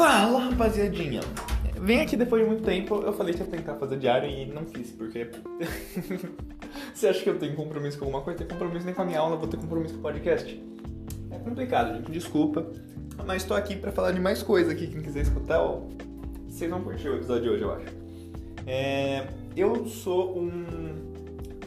Fala, 0.00 0.38
rapaziadinha. 0.38 1.20
Vem 1.78 2.00
aqui 2.00 2.16
depois 2.16 2.42
de 2.42 2.48
muito 2.48 2.64
tempo. 2.64 3.02
Eu 3.02 3.12
falei 3.12 3.34
que 3.34 3.40
ia 3.40 3.46
tentar 3.46 3.74
fazer 3.74 3.98
diário 3.98 4.30
e 4.30 4.46
não 4.46 4.64
fiz, 4.64 4.92
porque. 4.92 5.28
Você 6.94 7.08
acha 7.08 7.22
que 7.22 7.28
eu 7.28 7.38
tenho 7.38 7.54
compromisso 7.54 7.98
com 7.98 8.06
alguma 8.06 8.22
coisa? 8.22 8.38
Tem 8.38 8.48
compromisso 8.48 8.86
nem 8.86 8.94
com 8.94 9.02
a 9.02 9.04
minha 9.04 9.20
aula, 9.20 9.36
vou 9.36 9.46
ter 9.46 9.58
compromisso 9.58 9.92
com 9.92 10.00
o 10.00 10.02
podcast. 10.02 10.58
É 11.30 11.38
complicado, 11.40 11.98
gente. 11.98 12.10
Desculpa. 12.12 12.66
Mas 13.26 13.44
tô 13.44 13.52
aqui 13.52 13.76
pra 13.76 13.92
falar 13.92 14.12
de 14.12 14.20
mais 14.20 14.42
coisa 14.42 14.72
aqui. 14.72 14.86
Quem 14.86 15.02
quiser 15.02 15.20
escutar, 15.20 15.60
ó. 15.60 15.82
Vocês 16.48 16.70
vão 16.70 16.82
curtir 16.82 17.10
o 17.10 17.16
episódio 17.16 17.42
de 17.42 17.50
hoje, 17.50 17.62
eu 17.62 17.72
acho. 17.74 17.86
É... 18.66 19.28
Eu 19.54 19.84
sou 19.84 20.38
um 20.38 20.64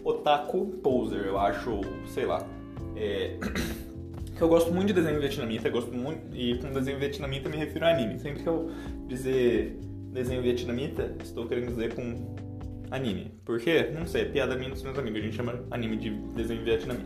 otaku 0.04 0.66
poser, 0.82 1.24
eu 1.28 1.38
acho, 1.38 1.82
sei 2.08 2.26
lá. 2.26 2.44
É... 2.96 3.38
eu 4.42 4.48
gosto 4.48 4.72
muito 4.72 4.88
de 4.88 4.94
desenho 4.94 5.20
vietnamita, 5.20 5.70
gosto 5.70 5.94
muito. 5.94 6.36
E 6.36 6.58
com 6.58 6.72
desenho 6.72 7.00
vietnamita 7.00 7.50
me 7.50 7.58
refiro 7.58 7.86
a 7.86 7.90
anime. 7.90 8.20
Sempre 8.20 8.44
que 8.44 8.50
eu 8.50 8.72
dizer 9.08 9.78
desenho 10.12 10.42
vietnamita, 10.42 11.16
estou 11.24 11.48
querendo 11.48 11.68
dizer 11.68 11.94
com 11.94 12.36
anime. 12.92 13.32
Por 13.44 13.60
quê? 13.60 13.90
Não 13.94 14.06
sei, 14.06 14.22
é 14.22 14.26
piada 14.26 14.56
minha 14.56 14.70
dos 14.70 14.84
meus 14.84 14.98
amigos. 14.98 15.20
A 15.20 15.24
gente 15.24 15.36
chama 15.36 15.64
anime 15.72 15.98
de 15.98 16.10
desenho 16.10 16.64
vietnamita. 16.64 17.06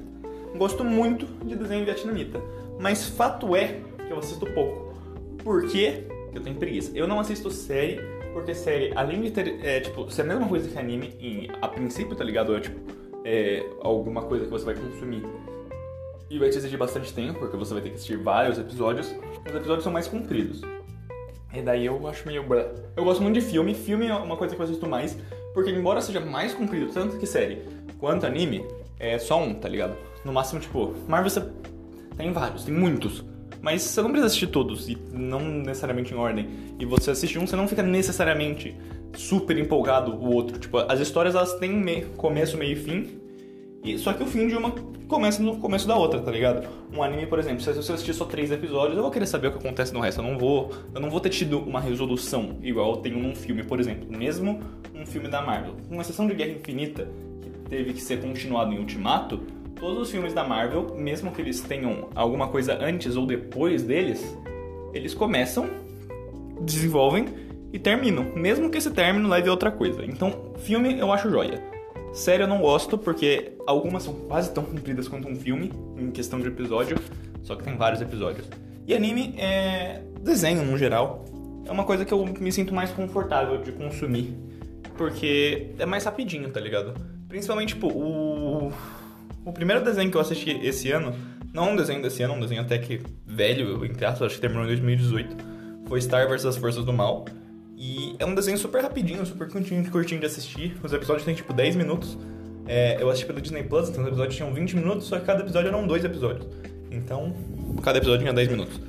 Gosto 0.58 0.84
muito 0.84 1.26
de 1.46 1.56
desenho 1.56 1.86
vietnamita. 1.86 2.42
Mas 2.80 3.08
fato 3.08 3.56
é 3.56 3.80
que 4.06 4.12
eu 4.12 4.20
assisto 4.20 4.46
pouco. 4.46 4.96
Por 5.44 5.68
quê? 5.70 6.04
Eu 6.34 6.42
tenho 6.42 6.56
preguiça. 6.56 6.92
Eu 6.96 7.08
não 7.08 7.20
assisto 7.20 7.50
série, 7.50 8.00
porque 8.34 8.54
série, 8.54 8.92
além 8.96 9.22
de 9.22 9.32
ter, 9.32 9.66
é, 9.66 9.80
tipo, 9.80 10.10
ser 10.12 10.24
a 10.24 10.26
mesma 10.26 10.48
coisa 10.48 10.70
que 10.70 10.78
anime, 10.78 11.14
em, 11.20 11.50
a 11.62 11.68
princípio, 11.68 12.16
tá 12.16 12.24
ligado? 12.24 12.56
É, 12.56 12.60
tipo, 12.60 12.80
é, 13.24 13.66
alguma 13.82 14.22
coisa 14.24 14.46
que 14.46 14.52
você 14.52 14.66
vai 14.66 14.76
consumir 14.76 15.24
e 16.30 16.38
vai 16.38 16.50
te 16.50 16.58
exigir 16.58 16.78
bastante 16.78 17.14
tempo, 17.14 17.40
porque 17.40 17.56
você 17.56 17.74
vai 17.74 17.82
ter 17.82 17.90
que 17.90 17.96
assistir 17.96 18.18
vários 18.18 18.58
episódios. 18.58 19.08
Os 19.48 19.56
episódios 19.56 19.84
são 19.84 19.92
mais 19.92 20.08
compridos. 20.08 20.62
E 21.54 21.62
daí 21.62 21.86
eu 21.86 22.06
acho 22.08 22.28
meio. 22.28 22.46
Eu 22.96 23.04
gosto 23.04 23.22
muito 23.22 23.36
de 23.36 23.42
filme. 23.42 23.74
Filme 23.74 24.08
é 24.08 24.14
uma 24.14 24.36
coisa 24.36 24.56
que 24.56 24.62
eu 24.62 24.66
assisto 24.66 24.88
mais, 24.88 25.18
porque 25.54 25.72
embora 25.72 26.02
seja 26.02 26.20
mais 26.20 26.54
comprido, 26.54 26.92
tanto 26.92 27.18
que 27.18 27.26
série 27.26 27.62
quanto 28.00 28.26
anime, 28.26 28.66
é 29.00 29.18
só 29.18 29.42
um, 29.42 29.54
tá 29.54 29.68
ligado? 29.68 29.96
No 30.24 30.32
máximo, 30.32 30.60
tipo, 30.60 30.94
Marvel 31.08 31.30
você 31.30 31.42
tem 32.16 32.32
vários, 32.32 32.64
tem 32.64 32.74
muitos. 32.74 33.24
Mas 33.60 33.82
você 33.82 34.02
não 34.02 34.10
precisa 34.10 34.28
assistir 34.28 34.48
todos, 34.48 34.88
e 34.88 34.96
não 35.12 35.40
necessariamente 35.40 36.14
em 36.14 36.18
ordem. 36.18 36.48
E 36.78 36.86
você 36.86 37.12
assiste 37.12 37.40
um, 37.40 37.48
você 37.48 37.56
não 37.56 37.68
fica 37.68 37.82
necessariamente 37.82 38.78
super 39.16 39.58
empolgado 39.58 40.14
o 40.14 40.32
outro. 40.32 40.60
Tipo, 40.60 40.78
as 40.78 41.00
histórias 41.00 41.34
elas 41.34 41.56
têm 41.56 41.72
meio, 41.72 42.10
começo, 42.10 42.56
meio 42.56 42.74
e 42.74 42.76
fim, 42.76 43.20
e, 43.84 43.98
só 43.98 44.14
que 44.14 44.22
o 44.22 44.26
fim 44.26 44.48
de 44.48 44.56
uma 44.56 44.72
começa 45.08 45.42
no 45.42 45.58
começo 45.58 45.88
da 45.88 45.96
outra, 45.96 46.20
tá 46.20 46.32
ligado? 46.32 46.68
Um 46.94 47.02
anime, 47.02 47.26
por 47.26 47.40
exemplo, 47.40 47.62
se 47.62 47.70
eu 47.70 47.80
assistir 47.80 48.14
só 48.14 48.26
três 48.26 48.52
episódios, 48.52 48.98
eu 48.98 49.04
vou 49.04 49.12
querer 49.12 49.26
saber 49.26 49.48
o 49.48 49.52
que 49.52 49.58
acontece 49.58 49.94
no 49.94 50.00
resto. 50.00 50.22
Eu 50.22 50.26
não 50.26 50.38
vou, 50.38 50.72
eu 50.94 51.00
não 51.00 51.10
vou 51.10 51.20
ter 51.20 51.30
tido 51.30 51.60
uma 51.60 51.80
resolução 51.80 52.58
igual 52.62 52.92
eu 52.92 52.98
tenho 52.98 53.18
num 53.18 53.36
filme, 53.36 53.64
por 53.64 53.80
exemplo. 53.80 54.06
Mesmo 54.10 54.60
um 54.94 55.06
filme 55.06 55.30
da 55.30 55.42
Marvel. 55.42 55.76
Com 55.88 56.02
exceção 56.02 56.28
de 56.28 56.34
Guerra 56.34 56.52
Infinita, 56.52 57.08
que 57.42 57.50
teve 57.70 57.94
que 57.94 58.02
ser 58.02 58.22
continuado 58.22 58.74
em 58.74 58.80
Ultimato, 58.80 59.40
todos 59.80 60.04
os 60.04 60.12
filmes 60.12 60.34
da 60.34 60.44
Marvel, 60.44 60.96
mesmo 60.96 61.32
que 61.32 61.42
eles 61.42 61.62
tenham 61.62 62.10
alguma 62.14 62.48
coisa 62.50 62.78
antes 62.82 63.16
ou 63.16 63.26
depois 63.26 63.84
deles, 63.84 64.38
eles 64.94 65.14
começam, 65.14 65.70
desenvolvem 66.62 67.26
e 67.72 67.80
terminam. 67.80 68.26
Mesmo 68.36 68.70
que 68.70 68.78
esse 68.78 68.92
término 68.92 69.30
leve 69.30 69.48
a 69.48 69.52
outra 69.52 69.72
coisa. 69.72 70.04
Então, 70.04 70.54
filme 70.58 71.00
eu 71.00 71.12
acho 71.12 71.30
joia. 71.30 71.77
Série 72.18 72.42
eu 72.42 72.48
não 72.48 72.60
gosto, 72.60 72.98
porque 72.98 73.52
algumas 73.68 74.02
são 74.02 74.12
quase 74.12 74.52
tão 74.52 74.64
compridas 74.64 75.08
quanto 75.08 75.28
um 75.28 75.36
filme, 75.36 75.72
em 75.96 76.10
questão 76.10 76.40
de 76.40 76.48
episódio, 76.48 76.98
só 77.44 77.56
que 77.56 77.64
tem 77.64 77.78
vários 77.78 78.02
episódios. 78.02 78.48
E 78.88 78.96
anime 78.96 79.36
é. 79.38 80.02
desenho 80.20 80.64
no 80.64 80.76
geral. 80.80 81.24
É 81.64 81.72
uma 81.72 81.84
coisa 81.84 82.04
que 82.04 82.12
eu 82.12 82.26
me 82.26 82.52
sinto 82.52 82.74
mais 82.74 82.90
confortável 82.90 83.62
de 83.62 83.72
consumir. 83.72 84.36
Porque 84.98 85.70
é 85.78 85.86
mais 85.86 86.06
rapidinho, 86.06 86.50
tá 86.50 86.60
ligado? 86.60 86.96
Principalmente, 87.30 87.76
tipo, 87.76 87.88
o. 87.88 88.74
O 89.46 89.54
primeiro 89.54 89.84
desenho 89.84 90.10
que 90.10 90.18
eu 90.18 90.22
assisti 90.22 90.60
esse 90.66 90.92
ano, 90.92 91.14
não 91.54 91.74
um 91.74 91.76
desenho 91.76 92.02
desse 92.02 92.24
ano, 92.24 92.34
um 92.34 92.40
desenho 92.40 92.62
até 92.62 92.80
que 92.80 93.00
velho, 93.28 93.86
entre 93.86 94.04
aspas, 94.06 94.24
acho 94.24 94.36
que 94.36 94.42
terminou 94.42 94.66
em 94.66 94.68
2018, 94.70 95.38
foi 95.86 96.02
Star 96.02 96.28
vs 96.28 96.48
as 96.48 96.58
Forças 96.58 96.84
do 96.84 96.92
Mal. 96.92 97.26
E 97.78 98.16
é 98.18 98.26
um 98.26 98.34
desenho 98.34 98.58
super 98.58 98.82
rapidinho, 98.82 99.24
super 99.24 99.48
curtinho, 99.48 99.88
curtinho 99.92 100.20
de 100.20 100.26
assistir. 100.26 100.76
Os 100.84 100.92
episódios 100.92 101.24
têm 101.24 101.36
tipo 101.36 101.54
10 101.54 101.76
minutos. 101.76 102.18
É, 102.66 102.98
eu 103.00 103.08
assisti 103.08 103.28
pelo 103.28 103.40
Disney 103.40 103.64
Plus, 103.64 103.90
então 103.90 104.02
os 104.02 104.08
episódios 104.08 104.36
tinham 104.36 104.52
20 104.52 104.76
minutos, 104.76 105.06
só 105.06 105.20
que 105.20 105.26
cada 105.26 105.42
episódio 105.42 105.68
eram 105.68 105.86
dois 105.86 106.04
episódios. 106.04 106.48
Então, 106.90 107.36
cada 107.84 108.00
episódio 108.00 108.22
tinha 108.22 108.34
10 108.34 108.48
minutos. 108.48 108.82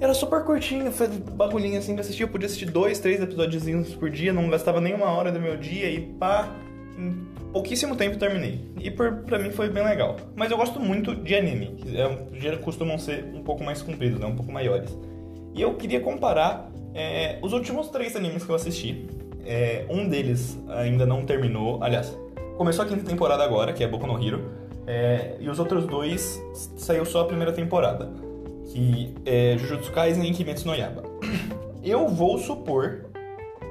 Era 0.00 0.12
super 0.14 0.42
curtinho, 0.42 0.90
foi 0.90 1.06
bagulhinho 1.06 1.78
assim 1.78 1.94
de 1.94 2.00
assistir. 2.00 2.22
Eu 2.22 2.28
podia 2.28 2.46
assistir 2.46 2.66
dois, 2.66 2.98
três 2.98 3.22
episódios 3.22 3.94
por 3.94 4.10
dia, 4.10 4.32
não 4.32 4.50
gastava 4.50 4.80
nem 4.80 4.94
uma 4.94 5.10
hora 5.10 5.30
do 5.30 5.40
meu 5.40 5.56
dia 5.56 5.88
e 5.88 6.00
pá, 6.00 6.48
em 6.98 7.24
pouquíssimo 7.52 7.94
tempo 7.94 8.18
terminei. 8.18 8.60
E 8.80 8.90
por, 8.90 9.12
pra 9.22 9.38
mim 9.38 9.50
foi 9.50 9.68
bem 9.70 9.84
legal. 9.84 10.16
Mas 10.34 10.50
eu 10.50 10.56
gosto 10.56 10.80
muito 10.80 11.14
de 11.14 11.36
anime, 11.36 11.76
que 11.76 11.96
é, 11.96 12.56
costumam 12.56 12.98
ser 12.98 13.24
um 13.32 13.42
pouco 13.42 13.62
mais 13.62 13.80
compridos, 13.80 14.18
né? 14.18 14.26
um 14.26 14.34
pouco 14.34 14.50
maiores. 14.50 14.96
E 15.54 15.62
eu 15.62 15.74
queria 15.74 16.00
comparar 16.00 16.68
é, 16.94 17.38
os 17.42 17.52
últimos 17.52 17.88
três 17.88 18.16
animes 18.16 18.44
que 18.44 18.50
eu 18.50 18.56
assisti, 18.56 19.06
é, 19.44 19.86
um 19.88 20.08
deles 20.08 20.58
ainda 20.68 21.06
não 21.06 21.24
terminou. 21.24 21.82
Aliás, 21.82 22.16
começou 22.56 22.84
a 22.84 22.88
quinta 22.88 23.04
temporada 23.04 23.42
agora, 23.42 23.72
que 23.72 23.82
é 23.82 23.88
Boku 23.88 24.06
no 24.06 24.22
Hero. 24.22 24.68
É, 24.86 25.36
e 25.38 25.48
os 25.48 25.58
outros 25.58 25.86
dois 25.86 26.42
saiu 26.76 27.04
só 27.04 27.20
a 27.20 27.24
primeira 27.26 27.52
temporada, 27.52 28.10
que 28.72 29.14
é 29.24 29.56
Jujutsu 29.58 29.92
Kaisen 29.92 30.30
e 30.30 30.32
Kimetsu 30.32 30.66
no 30.66 30.74
Yaiba. 30.74 31.02
Eu 31.84 32.08
vou 32.08 32.38
supor 32.38 33.04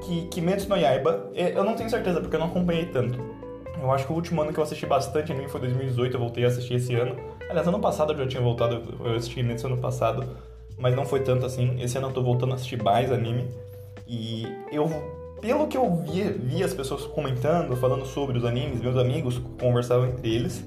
que 0.05 0.27
Kimetsu 0.27 0.69
no 0.69 0.77
Yaiba, 0.77 1.29
é, 1.35 1.57
eu 1.57 1.63
não 1.63 1.75
tenho 1.75 1.89
certeza 1.89 2.21
porque 2.21 2.35
eu 2.35 2.39
não 2.39 2.47
acompanhei 2.47 2.85
tanto. 2.85 3.19
Eu 3.81 3.91
acho 3.91 4.05
que 4.05 4.11
o 4.13 4.15
último 4.15 4.41
ano 4.41 4.53
que 4.53 4.59
eu 4.59 4.63
assisti 4.63 4.85
bastante 4.85 5.31
anime 5.31 5.49
foi 5.49 5.59
2018, 5.59 6.15
eu 6.15 6.19
voltei 6.19 6.45
a 6.45 6.47
assistir 6.47 6.75
esse 6.75 6.95
ano. 6.95 7.15
Aliás, 7.49 7.67
ano 7.67 7.79
passado 7.79 8.13
eu 8.13 8.17
já 8.17 8.27
tinha 8.27 8.41
voltado, 8.41 8.95
eu 9.03 9.15
assisti 9.15 9.35
Kimetsu 9.35 9.67
ano 9.67 9.77
passado 9.77 10.37
mas 10.77 10.95
não 10.95 11.05
foi 11.05 11.21
tanto 11.21 11.45
assim. 11.45 11.81
Esse 11.81 11.97
ano 11.97 12.07
eu 12.07 12.13
tô 12.13 12.21
voltando 12.21 12.51
a 12.51 12.55
assistir 12.55 12.81
mais 12.81 13.11
anime. 13.11 13.47
E 14.07 14.47
eu, 14.71 14.89
pelo 15.41 15.67
que 15.67 15.77
eu 15.77 16.03
vi, 16.03 16.23
vi 16.23 16.63
as 16.63 16.73
pessoas 16.73 17.05
comentando, 17.05 17.75
falando 17.75 18.05
sobre 18.05 18.37
os 18.37 18.45
animes, 18.45 18.79
meus 18.79 18.97
amigos 18.97 19.41
conversavam 19.59 20.07
entre 20.07 20.33
eles. 20.33 20.63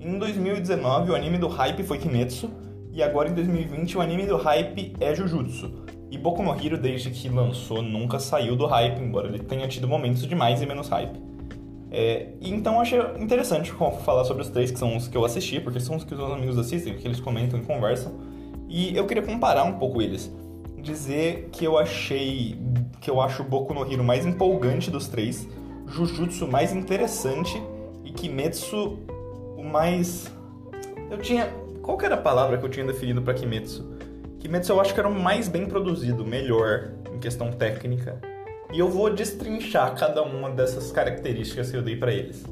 Em 0.00 0.18
2019 0.18 1.10
o 1.10 1.14
anime 1.14 1.38
do 1.38 1.48
hype 1.48 1.82
foi 1.82 1.98
Kimetsu. 1.98 2.50
E 2.92 3.02
agora 3.02 3.28
em 3.28 3.34
2020 3.34 3.98
o 3.98 4.00
anime 4.00 4.26
do 4.26 4.36
hype 4.36 4.94
é 5.00 5.14
Jujutsu. 5.14 5.84
E 6.10 6.16
Boku 6.16 6.42
no 6.42 6.54
Hero, 6.54 6.78
desde 6.78 7.10
que 7.10 7.28
lançou, 7.28 7.82
nunca 7.82 8.18
saiu 8.18 8.56
do 8.56 8.64
hype, 8.66 9.00
embora 9.00 9.26
ele 9.26 9.40
tenha 9.40 9.66
tido 9.66 9.88
momentos 9.88 10.26
de 10.26 10.34
mais 10.34 10.62
e 10.62 10.66
menos 10.66 10.88
hype. 10.88 11.18
É, 11.90 12.28
então 12.40 12.80
achei 12.80 13.00
interessante 13.18 13.72
falar 14.04 14.24
sobre 14.24 14.42
os 14.42 14.48
três, 14.48 14.70
que 14.70 14.78
são 14.78 14.96
os 14.96 15.08
que 15.08 15.16
eu 15.16 15.24
assisti, 15.24 15.60
porque 15.60 15.80
são 15.80 15.96
os 15.96 16.04
que 16.04 16.14
os 16.14 16.18
meus 16.18 16.32
amigos 16.32 16.58
assistem, 16.58 16.94
que 16.94 17.06
eles 17.06 17.20
comentam 17.20 17.58
e 17.58 17.62
conversam. 17.62 18.12
E 18.76 18.94
eu 18.94 19.06
queria 19.06 19.22
comparar 19.22 19.64
um 19.64 19.78
pouco 19.78 20.02
eles. 20.02 20.30
Dizer 20.76 21.48
que 21.50 21.64
eu 21.64 21.78
achei. 21.78 22.60
que 23.00 23.10
eu 23.10 23.22
acho 23.22 23.42
o 23.42 23.46
Boku 23.46 23.72
no 23.72 23.90
Hero 23.90 24.04
mais 24.04 24.26
empolgante 24.26 24.90
dos 24.90 25.08
três, 25.08 25.48
Jujutsu 25.86 26.46
mais 26.46 26.74
interessante 26.74 27.58
e 28.04 28.12
Kimetsu 28.12 28.98
o 29.56 29.64
mais. 29.64 30.30
Eu 31.10 31.16
tinha. 31.16 31.46
Qual 31.80 31.98
era 32.02 32.16
a 32.16 32.18
palavra 32.18 32.58
que 32.58 32.66
eu 32.66 32.68
tinha 32.68 32.84
definido 32.84 33.22
para 33.22 33.32
Kimetsu? 33.32 33.96
Kimetsu 34.40 34.72
eu 34.72 34.80
acho 34.82 34.92
que 34.92 35.00
era 35.00 35.08
o 35.08 35.18
mais 35.18 35.48
bem 35.48 35.64
produzido, 35.64 36.26
melhor 36.26 36.92
em 37.14 37.18
questão 37.18 37.50
técnica. 37.50 38.20
E 38.74 38.78
eu 38.78 38.90
vou 38.90 39.08
destrinchar 39.08 39.94
cada 39.94 40.22
uma 40.22 40.50
dessas 40.50 40.92
características 40.92 41.70
que 41.70 41.78
eu 41.78 41.82
dei 41.82 41.96
para 41.96 42.12
eles. 42.12 42.44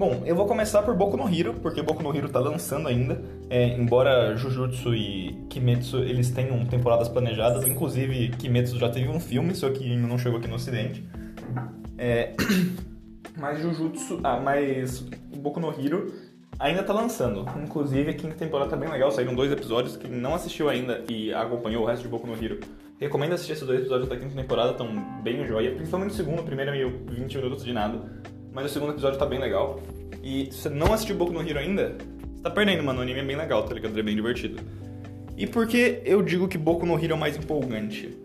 Bom, 0.00 0.22
eu 0.24 0.34
vou 0.34 0.46
começar 0.46 0.80
por 0.80 0.96
Boku 0.96 1.14
no 1.14 1.28
Hero, 1.28 1.52
porque 1.60 1.82
Boku 1.82 2.02
no 2.02 2.16
Hero 2.16 2.30
tá 2.30 2.40
lançando 2.40 2.88
ainda. 2.88 3.22
É, 3.50 3.76
embora 3.76 4.34
Jujutsu 4.34 4.94
e 4.94 5.34
Kimetsu 5.50 5.98
eles 5.98 6.30
tenham 6.30 6.64
temporadas 6.64 7.06
planejadas, 7.06 7.68
inclusive 7.68 8.30
Kimetsu 8.30 8.78
já 8.78 8.88
teve 8.88 9.10
um 9.10 9.20
filme, 9.20 9.54
só 9.54 9.68
que 9.68 9.84
ainda 9.84 10.08
não 10.08 10.16
chegou 10.16 10.38
aqui 10.38 10.48
no 10.48 10.54
ocidente. 10.54 11.04
É, 11.98 12.32
mas 13.36 13.60
Jujutsu, 13.60 14.20
ah, 14.24 14.40
mas 14.40 15.00
Boku 15.36 15.60
no 15.60 15.68
Hero 15.68 16.10
ainda 16.58 16.82
tá 16.82 16.94
lançando. 16.94 17.44
Inclusive 17.62 18.12
a 18.12 18.14
quinta 18.14 18.34
temporada 18.36 18.70
tá 18.70 18.78
bem 18.78 18.88
legal, 18.88 19.10
saíram 19.10 19.34
dois 19.34 19.52
episódios. 19.52 19.98
Quem 19.98 20.12
não 20.12 20.34
assistiu 20.34 20.70
ainda 20.70 21.04
e 21.10 21.30
acompanhou 21.34 21.82
o 21.82 21.86
resto 21.86 22.04
de 22.04 22.08
Boku 22.08 22.26
no 22.26 22.42
Hero, 22.42 22.58
recomendo 22.98 23.34
assistir 23.34 23.52
esses 23.52 23.66
dois 23.66 23.80
episódios 23.80 24.08
da 24.08 24.16
quinta 24.16 24.34
temporada, 24.34 24.70
estão 24.70 24.88
bem 25.22 25.46
joia. 25.46 25.74
Principalmente 25.74 26.12
o 26.12 26.14
segundo, 26.14 26.40
o 26.40 26.44
primeiro 26.44 26.70
é 26.70 26.74
meio 26.74 27.02
20 27.06 27.36
minutos 27.36 27.62
de 27.62 27.74
nada 27.74 28.39
mas 28.52 28.66
o 28.66 28.68
segundo 28.68 28.92
episódio 28.92 29.18
tá 29.18 29.26
bem 29.26 29.38
legal. 29.38 29.80
E 30.22 30.46
se 30.52 30.62
você 30.62 30.68
não 30.68 30.92
assistiu 30.92 31.16
Boku 31.16 31.32
no 31.32 31.40
Hero 31.40 31.58
ainda, 31.58 31.96
você 32.36 32.42
tá 32.42 32.50
perdendo, 32.50 32.82
mano. 32.82 33.00
O 33.00 33.02
anime 33.02 33.20
é 33.20 33.24
bem 33.24 33.36
legal, 33.36 33.62
tá 33.62 33.74
ligado? 33.74 33.98
É 33.98 34.02
bem 34.02 34.14
divertido. 34.14 34.62
E 35.36 35.46
por 35.46 35.66
que 35.66 36.02
eu 36.04 36.22
digo 36.22 36.48
que 36.48 36.58
Boku 36.58 36.84
no 36.84 36.98
Hero 36.98 37.12
é 37.12 37.14
o 37.14 37.18
mais 37.18 37.36
empolgante? 37.36 38.16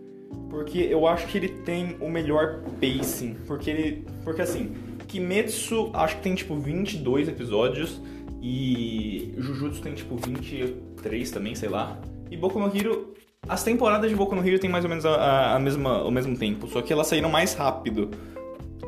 Porque 0.49 0.79
eu 0.79 1.07
acho 1.07 1.27
que 1.27 1.37
ele 1.37 1.49
tem 1.49 1.95
o 1.99 2.09
melhor 2.09 2.61
pacing. 2.79 3.35
Porque 3.47 3.69
ele. 3.69 4.07
Porque 4.23 4.41
assim, 4.41 4.73
Kimetsu 5.07 5.91
acho 5.93 6.17
que 6.17 6.23
tem 6.23 6.35
tipo 6.35 6.55
22 6.55 7.27
episódios. 7.27 8.01
E 8.41 9.33
Jujutsu 9.37 9.81
tem 9.81 9.93
tipo 9.93 10.17
23 10.17 11.31
também, 11.31 11.55
sei 11.55 11.69
lá. 11.69 11.99
E 12.29 12.37
Boku 12.37 12.59
no 12.59 12.67
Hero 12.67 13.13
As 13.47 13.63
temporadas 13.63 14.09
de 14.09 14.15
Boku 14.15 14.35
no 14.35 14.47
Hero 14.47 14.59
tem 14.59 14.69
mais 14.69 14.83
ou 14.83 14.89
menos 14.89 15.05
a, 15.05 15.55
a, 15.55 15.59
mesma, 15.59 16.03
o 16.03 16.11
mesmo 16.11 16.37
tempo, 16.37 16.67
só 16.67 16.81
que 16.81 16.91
elas 16.91 17.07
saíram 17.07 17.29
mais 17.29 17.53
rápido. 17.53 18.11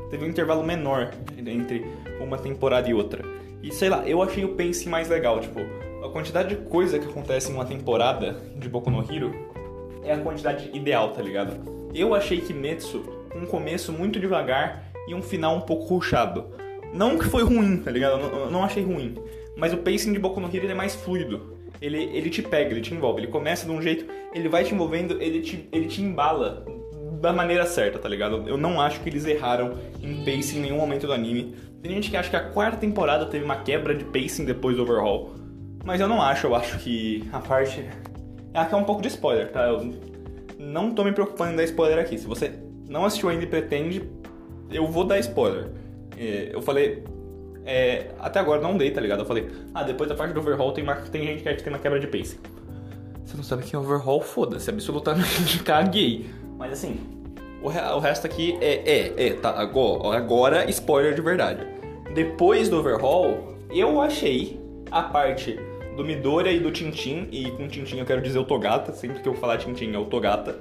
Teve 0.09 0.25
um 0.25 0.27
intervalo 0.27 0.63
menor 0.63 1.11
entre 1.37 1.85
uma 2.19 2.37
temporada 2.37 2.89
e 2.89 2.93
outra. 2.93 3.23
E 3.61 3.71
sei 3.71 3.89
lá, 3.89 4.07
eu 4.07 4.21
achei 4.21 4.45
o 4.45 4.55
pace 4.55 4.87
mais 4.87 5.09
legal, 5.09 5.39
tipo, 5.39 5.59
a 6.03 6.09
quantidade 6.09 6.49
de 6.49 6.55
coisa 6.69 6.99
que 6.99 7.07
acontece 7.07 7.51
em 7.51 7.55
uma 7.55 7.65
temporada 7.65 8.37
de 8.55 8.69
Boku 8.69 8.89
no 8.89 9.01
Hero 9.01 9.33
é 10.03 10.13
a 10.13 10.19
quantidade 10.19 10.69
ideal, 10.73 11.11
tá 11.11 11.21
ligado? 11.21 11.55
Eu 11.93 12.13
achei 12.13 12.39
Kimetsu 12.39 13.03
um 13.35 13.45
começo 13.45 13.91
muito 13.91 14.19
devagar 14.19 14.83
e 15.07 15.13
um 15.13 15.21
final 15.21 15.55
um 15.55 15.61
pouco 15.61 15.85
ruchado. 15.85 16.45
Não 16.93 17.17
que 17.17 17.25
foi 17.25 17.43
ruim, 17.43 17.77
tá 17.77 17.91
ligado? 17.91 18.21
Eu 18.21 18.29
não, 18.29 18.51
não 18.51 18.63
achei 18.63 18.83
ruim. 18.83 19.15
Mas 19.57 19.73
o 19.73 19.77
pacing 19.77 20.13
de 20.13 20.19
Boku 20.19 20.39
no 20.39 20.47
Hero 20.47 20.69
é 20.69 20.73
mais 20.73 20.95
fluido 20.95 21.57
ele, 21.81 22.03
ele 22.13 22.29
te 22.29 22.41
pega, 22.41 22.71
ele 22.71 22.81
te 22.81 22.93
envolve. 22.93 23.21
Ele 23.21 23.31
começa 23.31 23.65
de 23.65 23.71
um 23.71 23.81
jeito, 23.81 24.05
ele 24.33 24.49
vai 24.49 24.63
te 24.63 24.73
envolvendo, 24.73 25.21
ele 25.21 25.41
te, 25.41 25.67
ele 25.71 25.87
te 25.87 26.01
embala 26.01 26.65
da 27.19 27.33
maneira 27.33 27.65
certa, 27.65 27.99
tá 27.99 28.07
ligado? 28.07 28.43
Eu 28.47 28.57
não 28.57 28.79
acho 28.79 28.99
que 29.01 29.09
eles 29.09 29.25
erraram 29.25 29.73
em 30.01 30.23
pacing 30.23 30.57
em 30.57 30.61
nenhum 30.61 30.77
momento 30.77 31.07
do 31.07 31.13
anime. 31.13 31.55
Tem 31.81 31.91
gente 31.91 32.09
que 32.09 32.17
acha 32.17 32.29
que 32.29 32.35
a 32.35 32.49
quarta 32.49 32.77
temporada 32.77 33.25
teve 33.25 33.43
uma 33.43 33.57
quebra 33.57 33.95
de 33.95 34.05
pacing 34.05 34.45
depois 34.45 34.75
do 34.75 34.83
overhaul. 34.83 35.35
Mas 35.85 36.01
eu 36.01 36.07
não 36.07 36.21
acho, 36.21 36.47
eu 36.47 36.55
acho 36.55 36.77
que 36.79 37.27
a 37.31 37.39
parte. 37.39 37.87
Aqui 38.53 38.73
é 38.73 38.77
um 38.77 38.83
pouco 38.83 39.01
de 39.01 39.07
spoiler, 39.07 39.51
tá? 39.51 39.67
Eu 39.67 39.93
não 40.59 40.91
tô 40.91 41.03
me 41.03 41.11
preocupando 41.11 41.53
em 41.53 41.55
dar 41.55 41.63
spoiler 41.63 41.99
aqui. 41.99 42.17
Se 42.17 42.25
você 42.25 42.51
não 42.89 43.05
assistiu 43.05 43.29
ainda 43.29 43.43
e 43.43 43.47
pretende, 43.47 44.03
eu 44.69 44.87
vou 44.87 45.03
dar 45.03 45.19
spoiler. 45.19 45.69
É, 46.17 46.49
eu 46.53 46.61
falei, 46.61 47.03
é, 47.65 48.11
até 48.19 48.39
agora 48.39 48.61
não 48.61 48.77
dei, 48.77 48.91
tá 48.91 48.99
ligado? 48.99 49.19
Eu 49.19 49.25
falei, 49.25 49.47
ah, 49.73 49.83
depois 49.83 50.09
da 50.09 50.15
parte 50.15 50.33
do 50.33 50.39
overhaul 50.39 50.71
tem, 50.71 50.83
uma, 50.83 50.95
tem 50.95 51.23
gente 51.23 51.43
que 51.43 51.49
acha 51.49 51.57
que 51.57 51.63
tem 51.63 51.71
uma 51.71 51.79
quebra 51.79 51.99
de 51.99 52.07
pace. 52.07 52.39
Você 53.25 53.37
não 53.37 53.43
sabe 53.43 53.63
que 53.63 53.75
é 53.75 53.79
overhaul, 53.79 54.21
foda-se, 54.21 54.69
absolutamente 54.69 55.59
caguei. 55.63 56.25
Mas 56.57 56.73
assim, 56.73 56.99
o, 57.61 57.67
o 57.67 57.99
resto 57.99 58.25
aqui 58.25 58.57
é, 58.61 58.81
é, 58.85 59.27
é, 59.27 59.33
tá, 59.33 59.51
agora, 59.51 60.17
agora 60.17 60.69
spoiler 60.69 61.13
de 61.13 61.21
verdade. 61.21 61.65
Depois 62.13 62.69
do 62.69 62.79
overhaul, 62.79 63.55
eu 63.69 64.01
achei 64.01 64.59
a 64.91 65.03
parte 65.03 65.59
do 65.95 66.05
Midoriya 66.05 66.53
e 66.53 66.59
do 66.59 66.71
Tintin, 66.71 67.27
e 67.31 67.51
com 67.51 67.67
Tintin 67.67 67.97
eu 67.97 68.05
quero 68.05 68.21
dizer 68.21 68.39
o 68.39 68.43
Togata, 68.43 68.93
sempre 68.93 69.21
que 69.21 69.27
eu 69.27 69.33
falar 69.33 69.57
Tintin 69.57 69.93
é 69.93 69.97
o 69.97 70.05
Togata. 70.05 70.55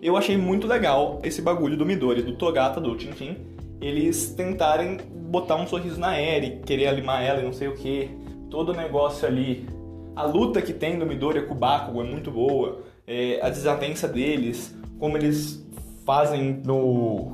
Eu 0.00 0.16
achei 0.16 0.36
muito 0.36 0.66
legal 0.66 1.20
esse 1.24 1.40
bagulho 1.40 1.76
do 1.76 1.86
Midoriya, 1.86 2.22
do 2.22 2.36
Togata, 2.36 2.80
do 2.80 2.94
Tintin, 2.94 3.38
eles 3.80 4.34
tentarem 4.34 4.98
botar 5.12 5.56
um 5.56 5.66
sorriso 5.66 5.98
na 5.98 6.20
Eri, 6.20 6.60
querer 6.64 6.86
alimar 6.86 7.22
ela 7.22 7.40
e 7.40 7.44
não 7.44 7.52
sei 7.52 7.68
o 7.68 7.74
que. 7.74 8.10
Todo 8.50 8.72
o 8.72 8.74
negócio 8.74 9.26
ali. 9.26 9.66
A 10.14 10.24
luta 10.24 10.62
que 10.62 10.72
tem 10.72 10.98
do 10.98 11.04
Midoriya 11.04 11.42
com 11.42 11.54
o 11.54 11.56
Bakugo 11.56 12.02
é 12.02 12.04
muito 12.04 12.30
boa. 12.30 12.82
É, 13.06 13.40
a 13.42 13.48
desavença 13.48 14.06
deles, 14.06 14.74
como 15.04 15.18
eles 15.18 15.62
fazem 16.06 16.62
no... 16.64 17.30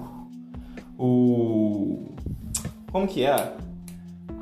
O... 0.99 2.05
Como 2.90 3.06
que 3.06 3.25
é? 3.25 3.52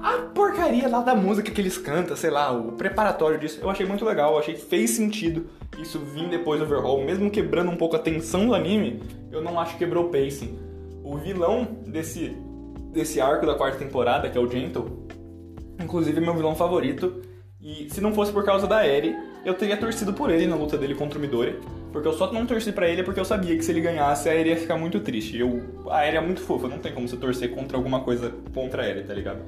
A 0.02 0.12
porcaria 0.34 0.88
lá 0.88 1.02
da 1.02 1.14
música 1.14 1.50
que 1.50 1.60
eles 1.60 1.76
cantam, 1.76 2.16
sei 2.16 2.30
lá, 2.30 2.50
o 2.50 2.72
preparatório 2.72 3.38
disso, 3.38 3.60
eu 3.60 3.68
achei 3.68 3.84
muito 3.84 4.02
legal, 4.02 4.32
eu 4.32 4.38
achei 4.38 4.54
que 4.54 4.62
fez 4.62 4.92
sentido 4.92 5.44
isso 5.78 5.98
vir 5.98 6.26
depois 6.30 6.58
do 6.58 6.64
overhaul, 6.64 7.04
mesmo 7.04 7.30
quebrando 7.30 7.70
um 7.70 7.76
pouco 7.76 7.96
a 7.96 7.98
tensão 7.98 8.46
do 8.46 8.54
anime, 8.54 9.02
eu 9.30 9.42
não 9.42 9.60
acho 9.60 9.72
que 9.72 9.80
quebrou 9.80 10.06
o 10.06 10.08
pacing. 10.08 10.58
O 11.04 11.18
vilão 11.18 11.68
desse 11.86 12.34
desse 12.94 13.20
arco 13.20 13.44
da 13.44 13.56
quarta 13.56 13.76
temporada, 13.76 14.30
que 14.30 14.38
é 14.38 14.40
o 14.40 14.50
Gentle, 14.50 15.06
inclusive 15.78 16.16
é 16.16 16.20
meu 16.22 16.34
vilão 16.34 16.54
favorito. 16.54 17.20
E 17.60 17.90
se 17.90 18.00
não 18.00 18.14
fosse 18.14 18.32
por 18.32 18.42
causa 18.42 18.66
da 18.66 18.86
Eri, 18.86 19.14
eu 19.44 19.52
teria 19.52 19.76
torcido 19.76 20.14
por 20.14 20.30
ele 20.30 20.46
na 20.46 20.56
luta 20.56 20.78
dele 20.78 20.94
contra 20.94 21.18
o 21.18 21.20
Midori. 21.20 21.60
Porque 21.92 22.06
eu 22.06 22.12
só 22.12 22.30
não 22.32 22.44
torci 22.44 22.70
para 22.72 22.88
ele 22.88 23.02
porque 23.02 23.18
eu 23.18 23.24
sabia 23.24 23.56
que 23.56 23.64
se 23.64 23.72
ele 23.72 23.80
ganhasse, 23.80 24.28
a 24.28 24.34
Eri 24.34 24.50
ia 24.50 24.56
ficar 24.56 24.76
muito 24.76 25.00
triste. 25.00 25.38
Eu, 25.38 25.62
a 25.90 26.06
Eri 26.06 26.16
é 26.16 26.20
muito 26.20 26.40
fofa, 26.40 26.68
não 26.68 26.78
tem 26.78 26.92
como 26.92 27.08
você 27.08 27.16
torcer 27.16 27.50
contra 27.50 27.76
alguma 27.76 28.00
coisa 28.00 28.32
contra 28.54 28.82
a 28.82 28.88
Eri, 28.88 29.04
tá 29.04 29.14
ligado? 29.14 29.40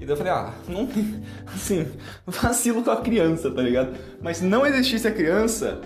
E 0.00 0.04
daí 0.04 0.10
eu 0.10 0.16
falei, 0.16 0.32
ah, 0.32 0.54
não. 0.68 0.88
Assim, 1.46 1.86
vacilo 2.26 2.82
com 2.82 2.90
a 2.90 3.00
criança, 3.00 3.50
tá 3.50 3.60
ligado? 3.60 3.96
Mas 4.22 4.38
se 4.38 4.44
não 4.44 4.64
existisse 4.64 5.08
a 5.08 5.12
criança, 5.12 5.80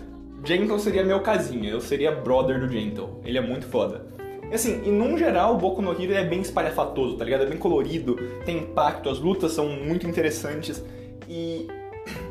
Gentle 0.45 0.79
seria 0.79 1.05
meu 1.05 1.21
casinha, 1.21 1.71
eu 1.71 1.81
seria 1.81 2.13
brother 2.13 2.61
do 2.61 2.69
Gentle. 2.69 3.21
Ele 3.25 3.39
é 3.39 3.41
muito 3.41 3.67
foda. 3.67 4.07
Assim, 4.53 4.83
e 4.85 4.91
num 4.91 5.17
geral, 5.17 5.55
o 5.55 5.59
Boku 5.59 5.81
no 5.81 5.93
Hero 5.93 6.13
é 6.13 6.25
bem 6.25 6.43
espalhafatoso, 6.43 7.17
tá 7.17 7.25
ligado? 7.25 7.45
É 7.45 7.47
bem 7.47 7.57
colorido, 7.57 8.17
tem 8.45 8.59
impacto, 8.59 9.09
as 9.09 9.19
lutas 9.19 9.53
são 9.53 9.67
muito 9.67 10.07
interessantes. 10.07 10.85
E 11.27 11.67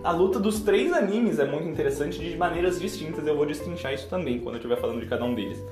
a 0.03 0.11
luta 0.11 0.39
dos 0.39 0.61
três 0.61 0.91
animes 0.91 1.39
é 1.39 1.45
muito 1.45 1.67
interessante 1.67 2.19
de 2.19 2.35
maneiras 2.37 2.79
distintas, 2.79 3.25
eu 3.25 3.35
vou 3.35 3.45
destrinchar 3.45 3.93
isso 3.93 4.07
também 4.07 4.39
quando 4.39 4.55
eu 4.55 4.59
estiver 4.59 4.77
falando 4.77 4.99
de 4.99 5.07
cada 5.07 5.23
um 5.23 5.33
deles. 5.33 5.63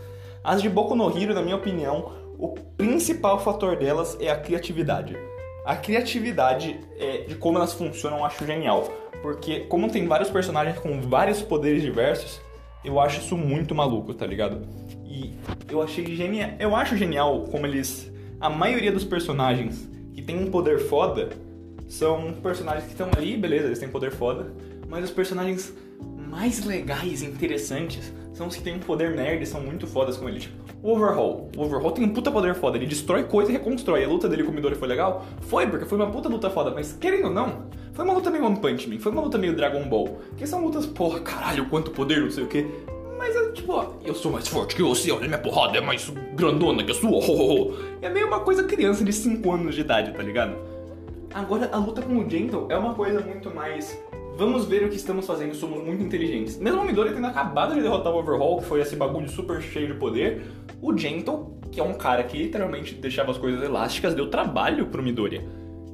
As 0.44 0.62
de 0.62 0.70
Boku 0.70 0.96
no 0.96 1.10
Hero, 1.18 1.34
na 1.34 1.42
minha 1.42 1.56
opinião, 1.56 2.14
o 2.38 2.50
principal 2.78 3.40
fator 3.40 3.76
delas 3.76 4.18
é 4.20 4.30
a 4.30 4.38
criatividade. 4.38 5.18
A 5.66 5.76
criatividade 5.76 6.80
é, 6.98 7.24
de 7.24 7.36
como 7.36 7.58
elas 7.58 7.74
funcionam 7.74 8.20
eu 8.20 8.26
acho 8.26 8.46
genial, 8.46 8.90
porque 9.22 9.62
como 9.62 9.92
tem 9.92 10.08
vários 10.08 10.30
personagens 10.30 10.80
com 10.80 11.02
vários 11.02 11.42
poderes 11.42 11.82
diversos, 11.82 12.40
eu 12.84 13.00
acho 13.00 13.20
isso 13.20 13.36
muito 13.36 13.76
maluco, 13.76 14.14
tá 14.14 14.26
ligado? 14.26 14.66
E 15.06 15.34
eu 15.70 15.82
achei 15.82 16.16
genial. 16.16 16.52
Eu 16.60 16.76
acho 16.76 16.96
genial 16.96 17.46
como 17.52 17.66
eles. 17.66 18.12
A 18.40 18.50
maioria 18.50 18.92
dos 18.92 19.04
personagens 19.04 19.90
que 20.14 20.22
tem 20.22 20.42
um 20.42 20.50
poder 20.50 20.80
foda 20.80 21.30
são 21.90 22.34
personagens 22.42 22.86
que 22.86 22.92
estão 22.92 23.10
ali, 23.18 23.36
beleza, 23.36 23.66
eles 23.66 23.80
têm 23.80 23.90
poder 23.90 24.12
foda, 24.12 24.54
mas 24.88 25.04
os 25.04 25.12
personagens 25.12 25.74
mais 26.30 26.64
legais 26.64 27.24
e 27.24 27.26
interessantes 27.26 28.14
são 28.32 28.48
os 28.48 28.56
que 28.56 28.62
têm 28.62 28.76
um 28.76 28.80
poder 28.80 29.16
nerd 29.16 29.42
e 29.42 29.46
são 29.46 29.60
muito 29.60 29.88
fodas 29.88 30.16
com 30.16 30.30
ele. 30.30 30.40
Tipo, 30.40 30.56
o 30.84 30.92
Overhaul. 30.92 31.50
O 31.58 31.64
Overhaul 31.64 31.92
tem 31.92 32.06
um 32.06 32.14
puta 32.14 32.32
poder 32.32 32.54
foda, 32.54 32.78
ele 32.78 32.86
destrói 32.86 33.24
coisa 33.24 33.52
e 33.52 33.54
reconstrói. 33.54 34.06
A 34.06 34.08
luta 34.08 34.30
dele 34.30 34.44
com 34.44 34.52
o 34.52 34.54
Midori 34.54 34.76
foi 34.76 34.88
legal? 34.88 35.26
Foi, 35.42 35.68
porque 35.68 35.86
foi 35.86 35.98
uma 35.98 36.10
puta 36.10 36.30
luta 36.30 36.50
foda, 36.50 36.72
mas 36.72 36.94
querendo 36.94 37.26
ou 37.26 37.34
não, 37.34 37.64
foi 37.92 38.06
uma 38.06 38.14
luta 38.14 38.30
meio 38.30 38.46
One 38.46 38.60
Punch 38.60 38.88
Man, 38.88 39.00
foi 39.00 39.12
uma 39.12 39.22
luta 39.22 39.38
meio 39.38 39.56
Dragon 39.56 39.84
Ball. 39.90 40.20
Que 40.38 40.46
são 40.46 40.64
lutas, 40.64 40.86
porra, 40.86 41.20
caralho, 41.20 41.66
quanto 41.66 41.92
poder, 41.92 42.22
não 42.22 42.32
sei 42.32 42.44
o 42.44 42.48
que. 42.48 42.66
Mas 43.18 43.36
é 43.36 43.52
tipo, 43.52 43.74
eu 44.06 44.14
sou 44.14 44.32
mais 44.32 44.48
forte 44.48 44.76
que 44.76 44.82
você, 44.82 45.12
olha 45.12 45.28
minha 45.28 45.40
porrada 45.40 45.78
é 45.78 45.82
mais 45.82 46.10
grandona 46.36 46.84
que 46.84 46.92
a 46.92 46.96
sua. 46.96 47.20
É 48.02 48.10
meio 48.10 48.28
uma 48.28 48.40
coisa 48.40 48.64
criança 48.64 49.04
de 49.04 49.12
5 49.12 49.52
anos 49.52 49.76
de 49.76 49.82
idade, 49.82 50.14
tá 50.14 50.24
ligado? 50.24 50.56
Agora, 51.34 51.70
a 51.72 51.78
luta 51.78 52.02
com 52.02 52.18
o 52.18 52.28
Gentle 52.28 52.66
é 52.70 52.78
uma 52.78 52.96
coisa 52.96 53.22
muito 53.22 53.54
mais. 53.54 54.02
Vamos 54.36 54.66
ver 54.66 54.84
o 54.86 54.90
que 54.90 54.96
estamos 54.96 55.28
fazendo, 55.28 55.54
somos 55.54 55.84
muito 55.84 56.04
inteligentes. 56.04 56.58
Mesmo 56.58 56.82
o 56.82 56.86
Midori 56.86 57.14
tendo 57.14 57.28
acabado 57.28 57.76
de 57.76 57.82
derrotar 57.82 58.12
o 58.12 58.18
Overhaul, 58.18 58.58
que 58.58 58.66
foi 58.66 58.82
esse 58.82 58.96
bagulho 58.96 59.30
super 59.30 59.62
cheio 59.62 59.88
de 59.88 59.94
poder, 59.94 60.42
o 60.82 60.98
Gentle, 60.98 61.60
que 61.72 61.80
é 61.80 61.84
um 61.84 61.94
cara 61.94 62.24
que 62.24 62.38
literalmente 62.38 62.96
deixava 62.96 63.32
as 63.32 63.38
coisas 63.38 63.62
elásticas, 63.62 64.16
deu 64.16 64.30
trabalho 64.30 64.88
pro 64.88 65.04
Midori. 65.04 65.46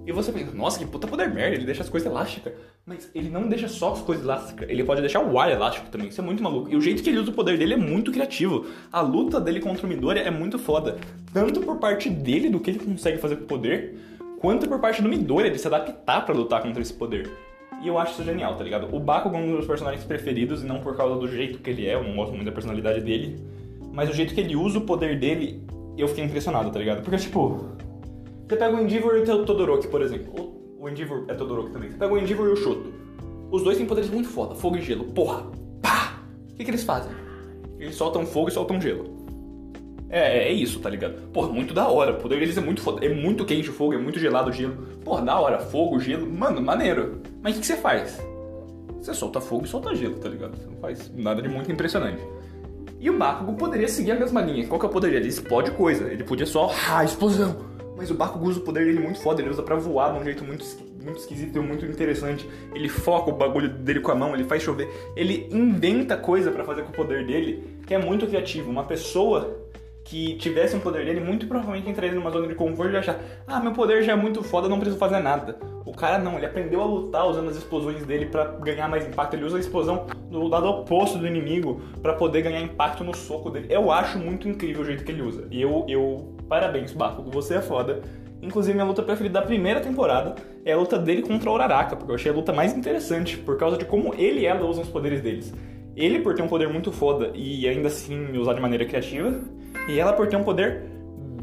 E 0.08 0.12
você 0.12 0.32
pensa, 0.32 0.52
nossa, 0.54 0.78
que 0.80 0.86
puta 0.86 1.08
poder 1.08 1.34
merda, 1.34 1.56
ele 1.56 1.66
deixa 1.66 1.82
as 1.82 1.90
coisas 1.90 2.10
elásticas. 2.10 2.54
Mas 2.86 3.10
ele 3.14 3.30
não 3.30 3.50
deixa 3.50 3.68
só 3.68 3.94
as 3.94 4.02
coisas 4.02 4.24
elásticas, 4.24 4.70
ele 4.70 4.84
pode 4.84 5.02
deixar 5.02 5.22
o 5.22 5.38
ar 5.40 5.52
elástico 5.52 5.90
também, 5.90 6.10
isso 6.10 6.22
é 6.22 6.24
muito 6.24 6.44
maluco. 6.44 6.70
E 6.72 6.76
o 6.76 6.82
jeito 6.82 7.02
que 7.04 7.10
ele 7.10 7.18
usa 7.18 7.32
o 7.32 7.34
poder 7.34 7.58
dele 7.58 7.74
é 7.74 7.78
muito 7.78 8.12
criativo. 8.12 8.68
A 8.92 9.02
luta 9.02 9.42
dele 9.42 9.60
contra 9.60 9.86
o 9.86 9.90
Midori 9.90 10.20
é 10.20 10.32
muito 10.32 10.60
foda. 10.60 10.98
Tanto 11.34 11.60
por 11.62 11.78
parte 11.78 12.10
dele, 12.10 12.50
do 12.50 12.60
que 12.60 12.70
ele 12.70 12.80
consegue 12.80 13.18
fazer 13.18 13.38
com 13.38 13.44
o 13.44 13.48
poder, 13.48 13.98
quanto 14.46 14.70
por 14.70 14.78
parte 14.78 15.02
do 15.02 15.10
Midori, 15.10 15.50
de 15.50 15.58
se 15.58 15.66
adaptar 15.66 16.24
para 16.24 16.36
lutar 16.36 16.62
contra 16.62 16.80
esse 16.80 16.94
poder. 16.94 17.32
E 17.82 17.88
eu 17.88 17.98
acho 17.98 18.12
isso 18.12 18.24
genial, 18.24 18.56
tá 18.56 18.64
ligado? 18.64 18.96
O 18.96 19.00
Bakugan 19.00 19.40
é 19.40 19.42
um 19.42 19.46
dos 19.46 19.54
meus 19.54 19.66
personagens 19.66 20.04
preferidos, 20.04 20.62
e 20.62 20.68
não 20.68 20.82
por 20.82 20.96
causa 20.96 21.20
do 21.20 21.28
jeito 21.28 21.58
que 21.58 21.72
ele 21.72 21.88
é, 21.88 21.96
eu 21.96 22.04
não 22.04 22.16
gosto 22.16 22.32
muito 22.32 22.46
da 22.46 22.52
personalidade 22.52 23.02
dele. 23.02 23.44
Mas 23.92 24.08
o 24.08 24.14
jeito 24.14 24.36
que 24.36 24.42
ele 24.42 24.56
usa 24.56 24.78
o 24.78 24.82
poder 24.82 25.20
dele, 25.20 25.66
eu 25.98 26.08
fiquei 26.08 26.24
impressionado, 26.24 26.70
tá 26.70 26.78
ligado? 26.78 27.02
Porque, 27.02 27.18
tipo, 27.18 27.72
você 28.48 28.56
pega 28.56 28.78
o 28.78 28.80
Endeavor 28.80 29.16
e 29.16 29.22
o 29.22 29.46
Todoroki, 29.46 29.88
por 29.88 30.04
exemplo. 30.04 30.54
O 30.78 30.88
Endeavor 30.88 31.26
é 31.28 31.34
Todoroki 31.34 31.72
também. 31.72 31.90
Você 31.90 31.98
pega 31.98 32.14
o 32.14 32.18
Endeavor 32.20 32.48
e 32.48 32.52
o 32.52 32.56
Shoto. 32.56 32.94
Os 33.50 33.64
dois 33.64 33.78
têm 33.78 33.88
poderes 33.88 34.12
muito 34.12 34.30
foda, 34.30 34.54
fogo 34.54 34.78
e 34.78 34.82
gelo. 34.84 35.06
Porra, 35.06 35.44
pá! 35.82 36.20
O 36.52 36.56
que, 36.56 36.64
que 36.64 36.70
eles 36.70 36.84
fazem? 36.84 37.12
Eles 37.80 37.96
soltam 37.96 38.28
fogo 38.28 38.50
e 38.50 38.52
soltam 38.52 38.80
gelo. 38.80 39.15
É, 40.16 40.48
é, 40.48 40.54
isso, 40.54 40.80
tá 40.80 40.90
ligado? 40.90 41.16
Porra, 41.34 41.50
muito 41.50 41.74
da 41.74 41.90
hora. 41.90 42.14
Poder 42.14 42.40
deles 42.40 42.58
é 42.58 42.62
muito 42.62 42.80
foda. 42.80 43.06
É 43.06 43.14
muito 43.14 43.44
quente 43.44 43.70
o 43.70 43.74
fogo, 43.74 43.96
é 43.96 43.98
muito 43.98 44.18
gelado 44.18 44.50
o 44.50 44.54
gelo. 44.54 44.76
Porra, 45.04 45.22
da 45.22 45.38
hora. 45.38 45.60
Fogo, 45.60 46.00
gelo. 46.00 46.26
Mano, 46.26 46.62
maneiro. 46.62 47.22
Mas 47.42 47.52
o 47.52 47.56
que, 47.56 47.60
que 47.60 47.68
você 47.68 47.76
faz? 47.76 48.18
Você 49.02 49.14
solta 49.14 49.42
fogo 49.42 49.66
e 49.66 49.68
solta 49.68 49.94
gelo, 49.94 50.16
tá 50.16 50.30
ligado? 50.30 50.56
Você 50.56 50.68
não 50.68 50.78
faz 50.78 51.12
nada 51.14 51.42
de 51.42 51.50
muito 51.50 51.70
impressionante. 51.70 52.24
E 52.98 53.10
o 53.10 53.18
Bakugo 53.18 53.58
poderia 53.58 53.90
seguir 53.90 54.12
a 54.12 54.16
mesma 54.16 54.40
linha. 54.40 54.66
Qual 54.66 54.80
que 54.80 54.86
é 54.86 54.90
o 54.90 54.92
poder 54.92 55.08
dele? 55.08 55.24
Ele 55.24 55.28
explode 55.28 55.72
coisa. 55.72 56.06
Ele 56.06 56.24
podia 56.24 56.46
só... 56.46 56.74
Ah, 56.90 57.04
explosão! 57.04 57.58
Mas 57.98 58.10
o 58.10 58.14
Bakugo 58.14 58.48
usa 58.48 58.62
o 58.62 58.64
poder 58.64 58.86
dele 58.86 59.02
muito 59.02 59.20
foda, 59.20 59.42
ele 59.42 59.50
usa 59.50 59.64
para 59.64 59.76
voar 59.76 60.14
de 60.14 60.20
um 60.20 60.24
jeito 60.24 60.46
muito, 60.46 60.66
muito 61.04 61.20
esquisito 61.20 61.58
e 61.58 61.60
muito 61.60 61.86
interessante. 61.86 62.50
Ele 62.74 62.88
foca 62.88 63.32
o 63.32 63.34
bagulho 63.34 63.68
dele 63.68 64.00
com 64.00 64.12
a 64.12 64.16
mão, 64.16 64.34
ele 64.34 64.46
faz 64.46 64.64
chover. 64.64 64.90
Ele 65.14 65.50
inventa 65.52 66.16
coisa 66.16 66.52
para 66.52 66.64
fazer 66.64 66.84
com 66.84 66.92
o 66.92 66.94
poder 66.94 67.26
dele, 67.26 67.82
que 67.86 67.94
é 67.94 67.98
muito 67.98 68.26
criativo. 68.26 68.72
Uma 68.72 68.86
pessoa 68.86 69.65
que 70.06 70.36
tivesse 70.36 70.76
um 70.76 70.80
poder 70.80 71.04
dele, 71.04 71.20
muito 71.20 71.48
provavelmente 71.48 71.90
entraria 71.90 72.14
numa 72.14 72.30
zona 72.30 72.48
de 72.48 72.54
conforto 72.54 72.94
e 72.94 72.98
achar, 72.98 73.20
ah, 73.48 73.60
meu 73.60 73.72
poder 73.72 74.04
já 74.04 74.14
é 74.14 74.16
muito 74.16 74.44
foda, 74.44 74.70
não 74.70 74.78
preciso 74.78 75.00
fazer 75.00 75.20
nada. 75.20 75.58
O 75.84 75.92
cara 75.92 76.20
não, 76.20 76.38
ele 76.38 76.46
aprendeu 76.46 76.80
a 76.80 76.86
lutar 76.86 77.28
usando 77.28 77.50
as 77.50 77.58
explosões 77.58 78.06
dele 78.06 78.28
para 78.28 78.46
ganhar 78.60 78.88
mais 78.88 79.08
impacto. 79.08 79.36
Ele 79.36 79.46
usa 79.46 79.58
a 79.58 79.60
explosão 79.60 80.06
do 80.30 80.48
lado 80.48 80.68
oposto 80.68 81.18
do 81.18 81.26
inimigo 81.26 81.82
para 82.04 82.14
poder 82.14 82.44
ganhar 82.44 82.62
impacto 82.62 83.04
no 83.04 83.16
soco 83.16 83.50
dele. 83.50 83.66
Eu 83.68 83.92
acho 83.92 84.20
muito 84.20 84.48
incrível 84.48 84.84
o 84.84 84.86
jeito 84.86 85.04
que 85.04 85.12
ele 85.12 85.24
usa. 85.24 85.48
E 85.50 85.60
eu, 85.60 85.84
eu 85.90 86.36
parabéns, 86.48 86.92
Bakugo, 86.92 87.32
você 87.32 87.56
é 87.56 87.62
foda. 87.62 88.02
Inclusive, 88.44 88.76
minha 88.76 88.86
luta 88.86 89.02
preferida 89.02 89.40
da 89.40 89.46
primeira 89.46 89.80
temporada 89.80 90.36
é 90.64 90.74
a 90.74 90.78
luta 90.78 91.00
dele 91.00 91.24
contra 91.24 91.50
o 91.50 91.54
Uraraka, 91.54 91.96
porque 91.96 92.12
eu 92.12 92.16
achei 92.16 92.32
a 92.32 92.36
luta 92.36 92.54
mais 92.54 92.78
interessante, 92.78 93.38
por 93.38 93.58
causa 93.58 93.76
de 93.76 93.86
como 93.86 94.14
ele 94.14 94.42
e 94.42 94.46
ela 94.46 94.66
usam 94.66 94.84
os 94.84 94.90
poderes 94.90 95.22
deles. 95.22 95.52
Ele 95.96 96.20
por 96.20 96.36
ter 96.36 96.42
um 96.42 96.48
poder 96.48 96.68
muito 96.68 96.92
foda 96.92 97.32
e 97.34 97.68
ainda 97.68 97.88
assim 97.88 98.38
usar 98.38 98.54
de 98.54 98.62
maneira 98.62 98.86
criativa, 98.86 99.40
e 99.88 100.00
ela 100.00 100.14
por 100.14 100.28
ter 100.28 100.36
um 100.36 100.44
poder 100.44 100.84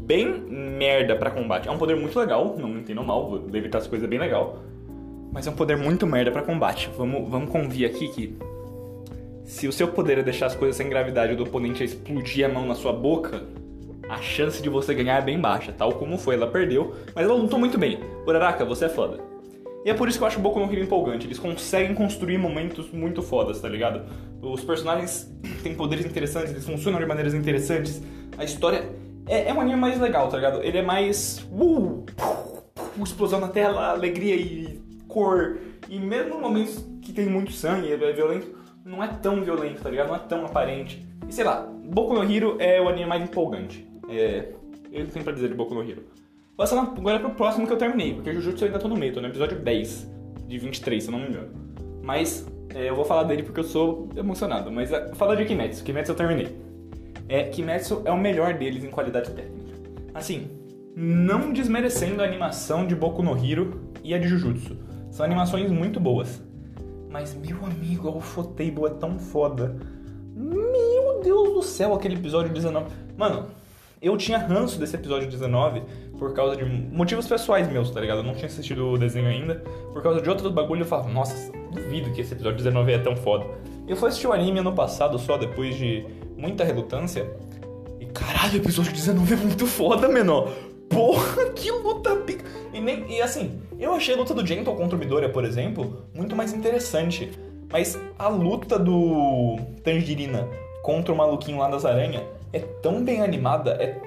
bem 0.01 0.27
merda 0.49 1.15
para 1.15 1.31
combate. 1.31 1.67
É 1.67 1.71
um 1.71 1.77
poder 1.77 1.95
muito 1.95 2.17
legal, 2.19 2.55
não 2.57 2.77
entendo 2.77 3.03
mal, 3.03 3.41
evitar 3.53 3.79
as 3.79 3.87
coisas 3.87 4.07
bem 4.07 4.19
legal. 4.19 4.59
Mas 5.31 5.47
é 5.47 5.49
um 5.49 5.55
poder 5.55 5.77
muito 5.77 6.05
merda 6.05 6.29
para 6.29 6.43
combate. 6.43 6.89
Vamos, 6.95 7.27
vamos 7.29 7.49
convir 7.49 7.89
aqui 7.89 8.07
que 8.09 8.37
se 9.43 9.67
o 9.67 9.71
seu 9.71 9.87
poder 9.87 10.19
é 10.19 10.23
deixar 10.23 10.45
as 10.45 10.55
coisas 10.55 10.75
sem 10.75 10.87
gravidade 10.87 11.35
do 11.35 11.43
oponente 11.43 11.81
é 11.81 11.85
explodir 11.85 12.45
a 12.45 12.49
mão 12.49 12.65
na 12.65 12.75
sua 12.75 12.93
boca, 12.93 13.43
a 14.07 14.21
chance 14.21 14.61
de 14.61 14.69
você 14.69 14.93
ganhar 14.93 15.17
é 15.17 15.21
bem 15.21 15.39
baixa, 15.39 15.73
tal 15.75 15.93
como 15.93 16.17
foi. 16.17 16.35
Ela 16.35 16.47
perdeu, 16.47 16.93
mas 17.15 17.25
ela 17.25 17.33
lutou 17.33 17.57
muito 17.57 17.77
bem. 17.77 17.99
Uraraka, 18.27 18.63
você 18.63 18.85
é 18.85 18.89
foda. 18.89 19.19
E 19.85 19.89
é 19.89 19.93
por 19.93 20.07
isso 20.07 20.17
que 20.17 20.23
eu 20.23 20.27
acho 20.27 20.39
o 20.39 20.41
Boku 20.41 20.59
no 20.59 20.71
Hero 20.71 20.83
empolgante. 20.83 21.27
Eles 21.27 21.39
conseguem 21.39 21.93
construir 21.93 22.37
momentos 22.37 22.89
muito 22.91 23.21
fodas, 23.21 23.59
tá 23.59 23.67
ligado? 23.67 24.03
Os 24.43 24.61
personagens 24.61 25.31
têm 25.63 25.73
poderes 25.73 26.05
interessantes, 26.05 26.51
eles 26.51 26.65
funcionam 26.65 26.99
de 26.99 27.05
maneiras 27.05 27.33
interessantes. 27.33 28.01
A 28.37 28.43
história 28.43 28.89
é, 29.25 29.47
é 29.47 29.53
um 29.53 29.61
anime 29.61 29.79
mais 29.79 29.99
legal, 29.99 30.27
tá 30.27 30.35
ligado? 30.35 30.61
Ele 30.61 30.77
é 30.77 30.81
mais. 30.81 31.47
Uh, 31.49 32.05
explosão 33.01 33.39
na 33.39 33.47
tela, 33.47 33.91
alegria 33.91 34.35
e 34.35 34.79
cor. 35.07 35.57
E 35.89 35.97
mesmo 35.97 36.39
momentos 36.39 36.85
que 37.01 37.13
tem 37.13 37.25
muito 37.25 37.53
sangue, 37.53 37.91
é 37.91 37.97
violento, 38.11 38.53
não 38.83 39.01
é 39.01 39.07
tão 39.07 39.41
violento, 39.41 39.81
tá 39.81 39.89
ligado? 39.89 40.09
Não 40.09 40.15
é 40.15 40.19
tão 40.19 40.45
aparente. 40.45 41.05
E 41.27 41.33
sei 41.33 41.45
lá, 41.45 41.61
Boku 41.61 42.13
no 42.13 42.23
Hero 42.29 42.57
é 42.59 42.81
o 42.81 42.89
anime 42.89 43.05
mais 43.05 43.23
empolgante. 43.23 43.87
É. 44.09 44.49
Eu 44.91 45.07
tenho 45.07 45.23
pra 45.23 45.33
dizer 45.33 45.47
de 45.47 45.55
Boku 45.55 45.73
no 45.73 45.81
Hero. 45.81 46.03
Passando 46.57 46.81
agora 46.81 47.19
pro 47.19 47.31
próximo 47.31 47.65
que 47.65 47.73
eu 47.73 47.77
terminei, 47.77 48.13
porque 48.13 48.31
Jujutsu 48.33 48.65
ainda 48.65 48.77
tô 48.77 48.87
no 48.87 48.95
meio, 48.95 49.13
tô 49.13 49.21
no 49.21 49.27
episódio 49.27 49.57
10 49.57 50.11
de 50.47 50.57
23, 50.59 51.03
se 51.03 51.09
eu 51.09 51.13
não 51.13 51.19
me 51.19 51.29
engano. 51.29 51.49
Mas 52.03 52.45
é, 52.45 52.52
eu 52.73 52.95
vou 52.95 53.05
falar 53.05 53.23
dele 53.23 53.43
porque 53.43 53.59
eu 53.59 53.63
sou 53.63 54.09
emocionado. 54.15 54.71
Mas 54.71 54.91
é, 54.91 55.13
fala 55.15 55.35
de 55.35 55.45
Kimetsu. 55.45 55.83
Kimetsu 55.83 56.11
eu 56.11 56.15
terminei. 56.15 56.55
É, 57.27 57.43
Kimetsu 57.43 58.01
é 58.05 58.11
o 58.11 58.17
melhor 58.17 58.53
deles 58.53 58.83
em 58.83 58.89
qualidade 58.89 59.31
técnica. 59.31 59.73
Assim, 60.13 60.49
não 60.95 61.51
desmerecendo 61.51 62.21
a 62.21 62.25
animação 62.25 62.85
de 62.85 62.95
Boku 62.95 63.23
no 63.23 63.35
Hero 63.37 63.81
e 64.03 64.13
a 64.13 64.17
de 64.17 64.27
Jujutsu. 64.27 64.77
São 65.09 65.25
animações 65.25 65.71
muito 65.71 65.99
boas. 65.99 66.41
Mas, 67.09 67.35
meu 67.35 67.63
amigo, 67.65 68.09
o 68.09 68.17
Ufotable 68.17 68.85
é 68.85 68.89
tão 68.89 69.19
foda. 69.19 69.75
Meu 70.35 71.21
Deus 71.23 71.53
do 71.53 71.61
céu, 71.61 71.93
aquele 71.93 72.15
episódio 72.15 72.51
19. 72.51 72.87
Mano, 73.15 73.47
eu 74.03 74.17
tinha 74.17 74.37
ranço 74.37 74.77
desse 74.77 74.97
episódio 74.97 75.29
19 75.29 75.81
por 76.19 76.33
causa 76.33 76.57
de 76.57 76.65
motivos 76.65 77.25
pessoais 77.25 77.71
meus, 77.71 77.89
tá 77.89 78.01
ligado? 78.01 78.17
Eu 78.17 78.23
não 78.23 78.33
tinha 78.33 78.47
assistido 78.47 78.89
o 78.89 78.97
desenho 78.97 79.27
ainda. 79.27 79.63
Por 79.93 80.03
causa 80.03 80.21
de 80.21 80.29
outros 80.29 80.51
bagulho, 80.51 80.81
eu 80.81 80.85
falava, 80.85 81.09
nossa, 81.09 81.51
duvido 81.71 82.11
que 82.11 82.19
esse 82.19 82.33
episódio 82.33 82.57
19 82.57 82.91
é 82.91 82.97
tão 82.99 83.15
foda. 83.15 83.45
Eu 83.87 83.95
fui 83.95 84.09
assistir 84.09 84.27
o 84.27 84.33
anime 84.33 84.59
ano 84.59 84.73
passado 84.73 85.17
só, 85.17 85.37
depois 85.37 85.77
de 85.77 86.05
muita 86.37 86.65
relutância. 86.65 87.31
E 87.97 88.05
caralho, 88.07 88.55
o 88.55 88.57
episódio 88.57 88.91
19 88.91 89.33
é 89.33 89.37
muito 89.37 89.65
foda, 89.65 90.09
menor. 90.09 90.51
Porra, 90.89 91.45
que 91.55 91.71
luta 91.71 92.13
pica. 92.17 92.43
E, 92.73 92.81
nem, 92.81 93.09
e 93.09 93.21
assim, 93.21 93.61
eu 93.79 93.93
achei 93.93 94.13
a 94.15 94.17
luta 94.17 94.33
do 94.33 94.45
Gentle 94.45 94.75
contra 94.75 94.97
o 94.97 94.99
Midoriya, 94.99 95.29
por 95.29 95.45
exemplo, 95.45 96.05
muito 96.13 96.35
mais 96.35 96.51
interessante. 96.51 97.31
Mas 97.71 97.97
a 98.19 98.27
luta 98.27 98.77
do 98.77 99.55
Tangerina 99.81 100.45
contra 100.83 101.13
o 101.13 101.17
maluquinho 101.17 101.59
lá 101.59 101.69
das 101.69 101.85
aranhas 101.85 102.21
é 102.53 102.59
tão 102.59 103.03
bem 103.03 103.21
animada, 103.21 103.71
é 103.71 103.99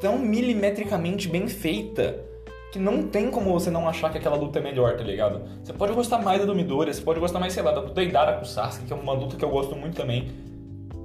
tão 0.00 0.18
milimetricamente 0.18 1.28
bem 1.28 1.46
feita 1.46 2.24
que 2.72 2.78
não 2.78 3.02
tem 3.02 3.30
como 3.30 3.52
você 3.52 3.70
não 3.70 3.86
achar 3.86 4.10
que 4.10 4.16
aquela 4.16 4.34
luta 4.34 4.58
é 4.58 4.62
melhor, 4.62 4.96
tá 4.96 5.04
ligado? 5.04 5.42
Você 5.62 5.74
pode 5.74 5.92
gostar 5.92 6.18
mais 6.18 6.40
da 6.40 6.46
do 6.46 6.54
Midoriya, 6.54 6.94
você 6.94 7.02
pode 7.02 7.20
gostar 7.20 7.38
mais, 7.38 7.52
sei 7.52 7.62
lá, 7.62 7.70
da 7.70 7.82
luta 7.82 8.02
Idara 8.02 8.32
com 8.32 8.42
o 8.42 8.46
Sasuke, 8.46 8.86
que 8.86 8.92
é 8.92 8.96
uma 8.96 9.12
luta 9.12 9.36
que 9.36 9.44
eu 9.44 9.50
gosto 9.50 9.76
muito 9.76 9.94
também. 9.94 10.30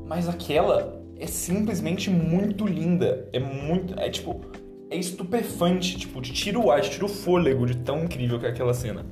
Mas 0.05 0.29
aquela 0.29 0.97
é 1.19 1.27
simplesmente 1.27 2.09
muito 2.09 2.65
linda. 2.65 3.27
É 3.33 3.39
muito. 3.39 3.99
É 3.99 4.09
tipo. 4.09 4.39
É 4.89 4.95
estupefante, 4.95 5.97
tipo, 5.97 6.21
te 6.21 6.31
tira 6.31 6.57
o 6.57 6.71
ar, 6.71 6.79
tira 6.79 7.03
o 7.03 7.09
fôlego 7.09 7.65
de 7.65 7.75
tão 7.75 8.05
incrível 8.05 8.39
que 8.39 8.45
é 8.45 8.49
aquela 8.49 8.73
cena. 8.73 9.05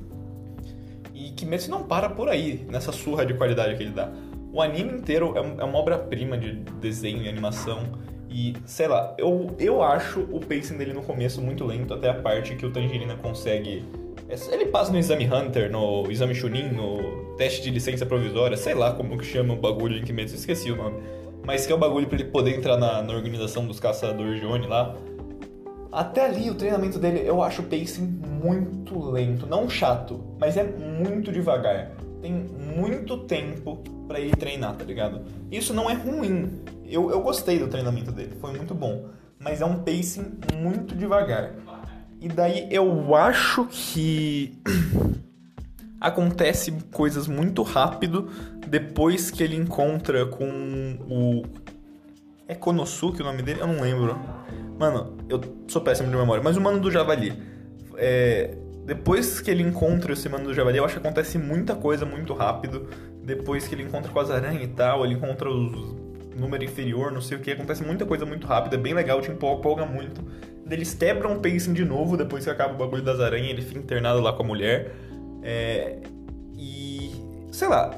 E 1.13 1.31
Kimetsu 1.31 1.69
não 1.69 1.83
para 1.83 2.09
por 2.09 2.29
aí, 2.29 2.65
nessa 2.71 2.93
surra 2.93 3.25
de 3.25 3.33
qualidade 3.33 3.75
que 3.75 3.83
ele 3.83 3.91
dá. 3.91 4.09
O 4.55 4.61
anime 4.61 4.93
inteiro 4.93 5.33
é, 5.35 5.61
é 5.61 5.65
uma 5.65 5.77
obra-prima 5.77 6.37
de 6.37 6.53
desenho 6.79 7.21
e 7.21 7.27
animação. 7.27 7.81
E, 8.29 8.53
sei 8.65 8.87
lá, 8.87 9.13
eu, 9.17 9.53
eu 9.59 9.83
acho 9.83 10.21
o 10.31 10.39
pacing 10.39 10.77
dele 10.77 10.93
no 10.93 11.01
começo 11.01 11.41
muito 11.41 11.65
lento, 11.65 11.93
até 11.93 12.09
a 12.09 12.13
parte 12.13 12.55
que 12.55 12.65
o 12.65 12.71
Tangerina 12.71 13.17
consegue. 13.17 13.83
É, 14.29 14.35
ele 14.53 14.67
passa 14.67 14.93
no 14.93 14.97
exame 14.97 15.25
Hunter, 15.25 15.69
no 15.69 16.09
exame 16.09 16.33
Chunin, 16.33 16.69
no 16.69 17.35
teste 17.35 17.63
de 17.63 17.69
licença 17.69 18.05
provisória, 18.05 18.55
sei 18.55 18.73
lá 18.73 18.93
como 18.93 19.17
que 19.17 19.25
chama 19.25 19.53
o 19.53 19.57
bagulho 19.57 19.97
em 19.97 20.05
que 20.05 20.13
mesmo, 20.13 20.37
esqueci 20.37 20.71
o 20.71 20.77
nome. 20.77 21.03
Mas 21.45 21.67
que 21.67 21.73
é 21.73 21.75
o 21.75 21.77
bagulho 21.77 22.07
pra 22.07 22.17
ele 22.17 22.29
poder 22.29 22.55
entrar 22.55 22.77
na, 22.77 23.01
na 23.01 23.13
organização 23.13 23.67
dos 23.67 23.77
caçadores 23.77 24.39
de 24.39 24.45
Oni 24.45 24.67
lá. 24.67 24.95
Até 25.91 26.23
ali, 26.23 26.49
o 26.49 26.55
treinamento 26.55 26.97
dele, 26.97 27.23
eu 27.25 27.43
acho 27.43 27.61
o 27.61 27.65
pacing 27.65 28.21
muito 28.41 28.97
lento. 29.11 29.45
Não 29.47 29.69
chato, 29.69 30.23
mas 30.39 30.55
é 30.55 30.63
muito 30.63 31.29
devagar. 31.29 32.04
Tem 32.25 32.33
muito 32.33 33.19
tempo 33.19 33.83
para 34.07 34.19
ele 34.19 34.31
treinar, 34.35 34.75
tá 34.75 34.83
ligado? 34.83 35.21
Isso 35.51 35.75
não 35.75 35.87
é 35.87 35.93
ruim. 35.93 36.59
Eu, 36.83 37.11
eu 37.11 37.21
gostei 37.21 37.59
do 37.59 37.67
treinamento 37.67 38.11
dele, 38.11 38.35
foi 38.41 38.51
muito 38.51 38.73
bom. 38.73 39.09
Mas 39.37 39.61
é 39.61 39.65
um 39.65 39.83
pacing 39.83 40.39
muito 40.55 40.95
devagar. 40.95 41.53
E 42.19 42.27
daí 42.27 42.67
eu 42.71 43.13
acho 43.13 43.67
que 43.67 44.57
acontece 46.01 46.71
coisas 46.91 47.27
muito 47.27 47.61
rápido 47.61 48.27
depois 48.67 49.29
que 49.29 49.43
ele 49.43 49.55
encontra 49.55 50.25
com 50.25 50.97
o. 51.07 51.43
É 52.47 52.55
Konosuke 52.55 53.21
o 53.21 53.23
nome 53.23 53.43
dele? 53.43 53.61
Eu 53.61 53.67
não 53.67 53.81
lembro. 53.81 54.17
Mano, 54.79 55.15
eu 55.29 55.39
sou 55.67 55.79
péssimo 55.79 56.09
de 56.09 56.17
memória, 56.17 56.41
mas 56.43 56.57
o 56.57 56.61
mano 56.61 56.79
do 56.79 56.89
Javali. 56.89 57.39
É, 57.97 58.57
depois 58.85 59.41
que 59.41 59.49
ele 59.49 59.63
encontra 59.63 60.13
esse 60.13 60.29
mano 60.29 60.45
do 60.45 60.53
Javali, 60.53 60.77
eu 60.77 60.85
acho 60.85 60.99
que 60.99 60.99
acontece 60.99 61.39
muita 61.39 61.75
coisa 61.75 62.05
muito 62.05 62.33
rápido. 62.33 62.87
Depois 63.23 63.67
que 63.67 63.73
ele 63.73 63.81
encontra 63.81 64.11
com 64.11 64.19
as 64.19 64.29
aranhas 64.29 64.63
e 64.63 64.67
tal, 64.67 65.03
ele 65.03 65.15
encontra 65.15 65.49
os 65.49 65.95
número 66.35 66.63
inferior, 66.63 67.11
não 67.11 67.21
sei 67.21 67.37
o 67.37 67.39
que, 67.39 67.49
acontece 67.49 67.81
muita 67.81 68.05
coisa 68.05 68.25
muito 68.25 68.45
rápida, 68.45 68.77
bem 68.77 68.93
legal, 68.93 69.21
te 69.21 69.31
empolga 69.31 69.85
muito. 69.85 70.21
Eles 70.69 70.93
quebram 70.93 71.37
o 71.37 71.39
pacing 71.39 71.73
de 71.73 71.85
novo 71.85 72.17
depois 72.17 72.43
que 72.43 72.49
acaba 72.49 72.73
o 72.73 72.77
bagulho 72.77 73.01
das 73.01 73.19
aranhas, 73.19 73.49
ele 73.49 73.61
fica 73.61 73.79
internado 73.79 74.19
lá 74.19 74.33
com 74.33 74.43
a 74.43 74.45
mulher. 74.45 74.93
É... 75.41 75.97
E. 76.53 77.11
sei 77.51 77.67
lá. 77.67 77.97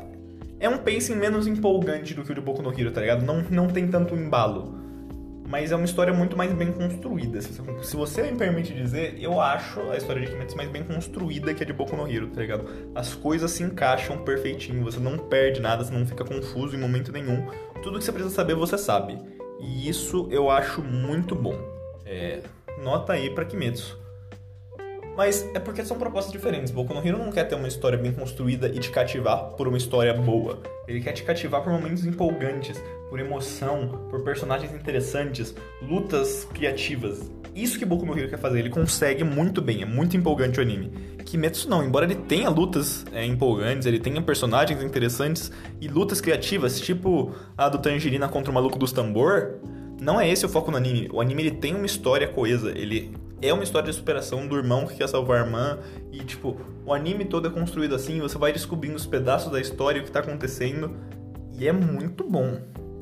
É 0.59 0.69
um 0.69 0.77
pacing 0.77 1.15
menos 1.15 1.47
empolgante 1.47 2.13
do 2.13 2.23
que 2.23 2.31
o 2.31 2.35
de 2.35 2.41
Boku 2.41 2.61
no 2.61 2.71
Hero, 2.71 2.91
tá 2.91 3.01
ligado? 3.01 3.25
Não, 3.25 3.41
não 3.49 3.67
tem 3.67 3.87
tanto 3.87 4.15
embalo 4.15 4.76
mas 5.47 5.71
é 5.71 5.75
uma 5.75 5.85
história 5.85 6.13
muito 6.13 6.35
mais 6.35 6.51
bem 6.51 6.73
construída. 6.73 7.39
Se 7.41 7.95
você 7.95 8.21
me 8.21 8.37
permite 8.37 8.73
dizer, 8.73 9.15
eu 9.17 9.39
acho 9.39 9.79
a 9.89 9.95
história 9.95 10.21
de 10.21 10.29
Kimetsu 10.29 10.57
mais 10.57 10.69
bem 10.69 10.83
construída 10.83 11.53
que 11.53 11.63
a 11.63 11.65
de 11.65 11.71
Boku 11.71 11.95
no 11.95 12.05
Hero, 12.05 12.27
tá 12.27 12.41
ligado? 12.41 12.65
As 12.93 13.15
coisas 13.15 13.49
se 13.51 13.63
encaixam 13.63 14.17
perfeitinho, 14.17 14.83
você 14.83 14.99
não 14.99 15.17
perde 15.17 15.61
nada, 15.61 15.85
você 15.85 15.93
não 15.93 16.05
fica 16.05 16.25
confuso 16.25 16.75
em 16.75 16.79
momento 16.79 17.13
nenhum. 17.13 17.47
Tudo 17.81 17.97
que 17.97 18.03
você 18.03 18.11
precisa 18.11 18.35
saber, 18.35 18.55
você 18.55 18.77
sabe. 18.77 19.17
E 19.61 19.87
isso 19.87 20.27
eu 20.29 20.51
acho 20.51 20.81
muito 20.81 21.33
bom. 21.33 21.57
É, 22.05 22.41
nota 22.83 23.13
aí 23.13 23.29
pra 23.29 23.45
Kimetsu. 23.45 23.97
Mas 25.17 25.49
é 25.55 25.59
porque 25.59 25.83
são 25.83 25.97
propostas 25.97 26.31
diferentes. 26.31 26.71
Boku 26.71 26.93
no 26.93 27.05
Hero 27.05 27.17
não 27.17 27.31
quer 27.31 27.45
ter 27.45 27.55
uma 27.55 27.67
história 27.67 27.97
bem 27.97 28.11
construída 28.11 28.67
e 28.67 28.77
te 28.77 28.91
cativar 28.91 29.45
por 29.57 29.67
uma 29.67 29.75
história 29.75 30.13
boa. 30.13 30.61
Ele 30.87 31.01
quer 31.01 31.11
te 31.13 31.23
cativar 31.23 31.63
por 31.63 31.73
momentos 31.73 32.05
empolgantes, 32.05 32.79
por 33.09 33.19
emoção, 33.19 34.07
por 34.11 34.23
personagens 34.23 34.71
interessantes, 34.75 35.55
lutas 35.81 36.45
criativas. 36.53 37.31
Isso 37.55 37.79
que 37.79 37.85
Boku 37.85 38.05
no 38.05 38.15
Hero 38.15 38.29
quer 38.29 38.37
fazer, 38.37 38.59
ele 38.59 38.69
consegue 38.69 39.23
muito 39.23 39.59
bem, 39.59 39.81
é 39.81 39.85
muito 39.85 40.15
empolgante 40.15 40.59
o 40.59 40.61
anime. 40.61 40.91
Kimetsu 41.25 41.67
não, 41.67 41.83
embora 41.83 42.05
ele 42.05 42.13
tenha 42.13 42.47
lutas 42.47 43.03
é, 43.11 43.25
empolgantes, 43.25 43.87
ele 43.87 43.99
tenha 43.99 44.21
personagens 44.21 44.83
interessantes 44.83 45.51
e 45.81 45.87
lutas 45.87 46.21
criativas, 46.21 46.79
tipo 46.79 47.33
a 47.57 47.67
do 47.67 47.79
Tangerina 47.79 48.29
contra 48.29 48.51
o 48.51 48.53
maluco 48.53 48.77
dos 48.77 48.91
tambor, 48.91 49.55
não 49.99 50.21
é 50.21 50.29
esse 50.29 50.45
o 50.45 50.49
foco 50.49 50.69
no 50.69 50.77
anime. 50.77 51.09
O 51.11 51.19
anime 51.19 51.41
ele 51.41 51.51
tem 51.51 51.73
uma 51.73 51.87
história 51.87 52.27
coesa, 52.27 52.69
ele 52.69 53.11
é 53.41 53.53
uma 53.53 53.63
história 53.63 53.89
de 53.89 53.95
superação 53.95 54.47
do 54.47 54.55
irmão 54.55 54.85
que 54.87 54.95
quer 54.95 55.07
salvar 55.07 55.41
a 55.41 55.45
irmã 55.45 55.79
e 56.11 56.19
tipo, 56.23 56.59
o 56.85 56.93
anime 56.93 57.25
todo 57.25 57.47
é 57.47 57.51
construído 57.51 57.95
assim, 57.95 58.19
você 58.19 58.37
vai 58.37 58.51
descobrindo 58.51 58.95
os 58.95 59.05
pedaços 59.05 59.51
da 59.51 59.59
história, 59.59 60.01
o 60.01 60.05
que 60.05 60.11
tá 60.11 60.19
acontecendo 60.19 60.95
e 61.57 61.67
é 61.67 61.71
muito 61.71 62.23
bom. 62.23 62.59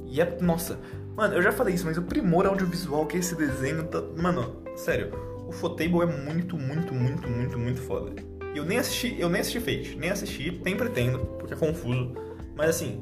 E 0.08 0.22
é, 0.22 0.38
nossa, 0.42 0.80
Mano, 1.16 1.34
eu 1.34 1.42
já 1.42 1.52
falei 1.52 1.74
isso, 1.74 1.86
mas 1.86 1.98
o 1.98 2.02
primor 2.02 2.46
audiovisual 2.46 3.06
que 3.06 3.18
esse 3.18 3.36
desenho 3.36 3.86
tá. 3.86 4.02
Mano, 4.18 4.62
sério, 4.76 5.12
o 5.48 5.52
Fotable 5.52 6.02
é 6.02 6.06
muito, 6.06 6.58
muito, 6.58 6.94
muito, 6.94 7.30
muito, 7.30 7.58
muito 7.58 7.82
foda. 7.82 8.12
Eu 8.54 8.66
nem 8.66 8.78
assisti, 8.78 9.16
eu 9.18 9.30
nem 9.30 9.40
assisti 9.40 9.60
Fate, 9.62 9.96
nem 9.98 10.10
assisti, 10.10 10.62
nem 10.64 10.76
pretendo, 10.76 11.20
porque 11.40 11.54
é 11.54 11.58
confuso. 11.58 12.12
Mas 12.54 12.72
assim, 12.72 13.02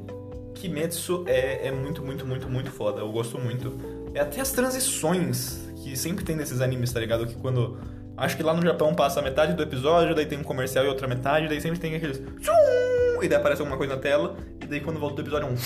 Kimetsu 0.54 1.24
é, 1.26 1.66
é 1.66 1.72
muito, 1.72 2.04
muito, 2.04 2.24
muito, 2.24 2.48
muito 2.48 2.70
foda. 2.70 3.00
Eu 3.00 3.10
gosto 3.10 3.36
muito. 3.36 3.76
É 4.14 4.20
até 4.20 4.40
as 4.40 4.52
transições 4.52 5.63
que 5.84 5.96
sempre 5.96 6.24
tem 6.24 6.34
nesses 6.34 6.62
animes, 6.62 6.90
tá 6.92 6.98
ligado? 6.98 7.26
Que 7.26 7.34
quando. 7.34 7.78
Acho 8.16 8.36
que 8.36 8.42
lá 8.42 8.54
no 8.54 8.62
Japão 8.62 8.94
passa 8.94 9.20
metade 9.20 9.52
do 9.54 9.62
episódio, 9.62 10.14
daí 10.14 10.24
tem 10.24 10.38
um 10.38 10.42
comercial 10.42 10.84
e 10.84 10.88
outra 10.88 11.06
metade, 11.06 11.48
daí 11.48 11.60
sempre 11.60 11.78
tem 11.78 11.94
aqueles. 11.94 12.22
E 13.20 13.28
daí 13.28 13.38
aparece 13.38 13.60
alguma 13.60 13.76
coisa 13.76 13.94
na 13.94 14.00
tela, 14.00 14.36
e 14.62 14.66
daí 14.66 14.80
quando 14.80 14.98
volta 14.98 15.20
o 15.20 15.24
episódio 15.24 15.46
é 15.46 15.50
um. 15.50 15.56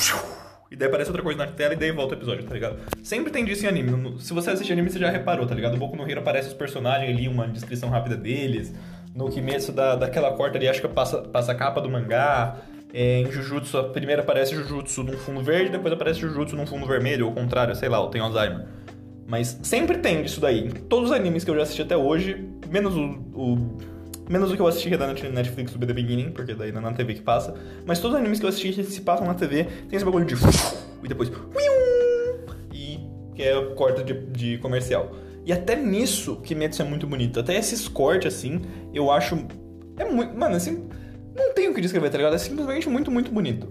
E 0.70 0.76
daí 0.76 0.88
aparece 0.88 1.08
outra 1.08 1.22
coisa 1.22 1.38
na 1.38 1.50
tela 1.50 1.72
e 1.72 1.76
daí 1.76 1.90
volta 1.92 2.14
o 2.14 2.18
episódio, 2.18 2.44
tá 2.44 2.52
ligado? 2.52 2.76
Sempre 3.02 3.32
tem 3.32 3.42
disso 3.42 3.64
em 3.64 3.68
anime. 3.68 4.20
Se 4.20 4.34
você 4.34 4.50
assistir 4.50 4.72
anime, 4.72 4.90
você 4.90 4.98
já 4.98 5.08
reparou, 5.08 5.46
tá 5.46 5.54
ligado? 5.54 5.74
O 5.74 5.76
Boku 5.78 5.96
no 5.96 6.08
Hero 6.08 6.20
aparece 6.20 6.48
os 6.48 6.54
personagens 6.54 7.08
ali, 7.08 7.26
uma 7.26 7.48
descrição 7.48 7.88
rápida 7.88 8.16
deles. 8.16 8.74
No 9.14 9.30
Kimetsu, 9.30 9.72
da, 9.72 9.96
daquela 9.96 10.30
corta 10.32 10.58
ali, 10.58 10.68
acho 10.68 10.82
que 10.82 10.88
passa, 10.88 11.22
passa 11.22 11.52
a 11.52 11.54
capa 11.54 11.80
do 11.80 11.88
mangá. 11.88 12.58
É, 12.92 13.20
em 13.20 13.30
Jujutsu, 13.30 13.78
a 13.78 13.84
primeira 13.84 14.20
aparece 14.20 14.54
Jujutsu 14.54 15.02
num 15.02 15.16
fundo 15.16 15.42
verde, 15.42 15.70
depois 15.70 15.92
aparece 15.92 16.20
Jujutsu 16.20 16.54
num 16.54 16.66
fundo 16.66 16.86
vermelho, 16.86 17.26
ou 17.26 17.30
ao 17.30 17.34
contrário, 17.34 17.74
sei 17.74 17.88
lá, 17.88 17.98
eu 17.98 18.08
tenho 18.08 18.24
Alzheimer. 18.24 18.66
Mas 19.28 19.58
sempre 19.62 19.98
tem 19.98 20.24
isso 20.24 20.40
daí. 20.40 20.72
Todos 20.88 21.10
os 21.10 21.14
animes 21.14 21.44
que 21.44 21.50
eu 21.50 21.54
já 21.54 21.62
assisti 21.62 21.82
até 21.82 21.94
hoje, 21.94 22.48
menos 22.70 22.96
o, 22.96 23.04
o 23.34 23.78
menos 24.26 24.50
o 24.50 24.56
que 24.56 24.62
eu 24.62 24.66
assisti 24.66 24.88
que 24.88 24.94
é 24.94 24.98
da 24.98 25.06
Netflix, 25.06 25.74
o 25.74 25.78
The 25.78 25.92
Beginning, 25.92 26.30
porque 26.30 26.54
daí 26.54 26.72
não 26.72 26.80
é 26.80 26.84
na 26.84 26.92
TV 26.92 27.12
que 27.12 27.20
passa. 27.20 27.54
Mas 27.84 27.98
todos 28.00 28.14
os 28.14 28.20
animes 28.20 28.40
que 28.40 28.46
eu 28.46 28.48
assisti 28.48 28.72
que 28.72 28.82
se 28.84 29.02
passam 29.02 29.26
na 29.26 29.34
TV 29.34 29.64
tem 29.64 29.96
esse 29.96 30.04
bagulho 30.04 30.24
de. 30.24 30.34
E 31.00 31.06
depois. 31.06 31.30
E 32.72 32.98
que 33.36 33.42
é 33.42 33.64
corte 33.76 34.02
de, 34.02 34.14
de 34.14 34.58
comercial. 34.58 35.14
E 35.44 35.52
até 35.52 35.76
nisso, 35.76 36.36
Kimetsu 36.36 36.82
é 36.82 36.84
muito 36.84 37.06
bonito. 37.06 37.38
Até 37.38 37.56
esses 37.56 37.86
cortes, 37.86 38.34
assim, 38.34 38.62
eu 38.92 39.12
acho. 39.12 39.46
É 39.96 40.06
muito. 40.06 40.36
Mano, 40.36 40.56
assim. 40.56 40.88
Não 41.36 41.54
tenho 41.54 41.70
o 41.70 41.74
que 41.74 41.80
descrever, 41.80 42.10
tá 42.10 42.16
ligado? 42.16 42.34
É 42.34 42.38
simplesmente 42.38 42.88
muito, 42.88 43.10
muito 43.12 43.30
bonito. 43.30 43.68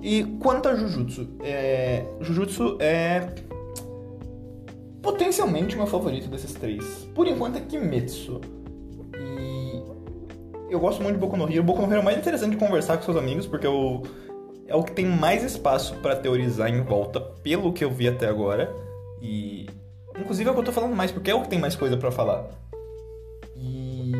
E 0.00 0.22
quanto 0.38 0.68
a 0.68 0.76
Jujutsu, 0.76 1.28
é... 1.42 2.04
Jujutsu 2.20 2.76
é 2.78 3.32
potencialmente 5.02 5.76
meu 5.76 5.86
favorito 5.86 6.28
desses 6.28 6.52
três. 6.52 6.84
Por 7.14 7.26
enquanto 7.26 7.56
é 7.56 7.60
Kimetsu. 7.60 8.40
E 9.14 9.82
eu 10.70 10.78
gosto 10.78 11.02
muito 11.02 11.14
de 11.14 11.20
Boku 11.20 11.36
no 11.36 11.50
Hero. 11.50 11.62
Boku 11.62 11.82
no 11.82 11.90
Hero 11.90 12.00
é 12.00 12.04
mais 12.04 12.18
interessante 12.18 12.50
de 12.50 12.56
conversar 12.56 12.96
com 12.96 13.04
seus 13.04 13.16
amigos, 13.16 13.46
porque 13.46 13.66
eu... 13.66 14.02
é 14.66 14.74
o 14.74 14.82
que 14.82 14.92
tem 14.92 15.06
mais 15.06 15.42
espaço 15.42 15.94
para 15.96 16.16
teorizar 16.16 16.68
em 16.68 16.82
volta, 16.82 17.20
pelo 17.20 17.72
que 17.72 17.84
eu 17.84 17.90
vi 17.90 18.08
até 18.08 18.26
agora. 18.26 18.74
E 19.20 19.66
inclusive 20.18 20.48
é 20.48 20.52
o 20.52 20.54
que 20.54 20.60
eu 20.60 20.64
tô 20.64 20.72
falando 20.72 20.94
mais, 20.94 21.10
porque 21.10 21.30
é 21.30 21.34
o 21.34 21.42
que 21.42 21.48
tem 21.48 21.58
mais 21.58 21.74
coisa 21.74 21.96
para 21.96 22.10
falar. 22.10 22.48
E 23.56 24.12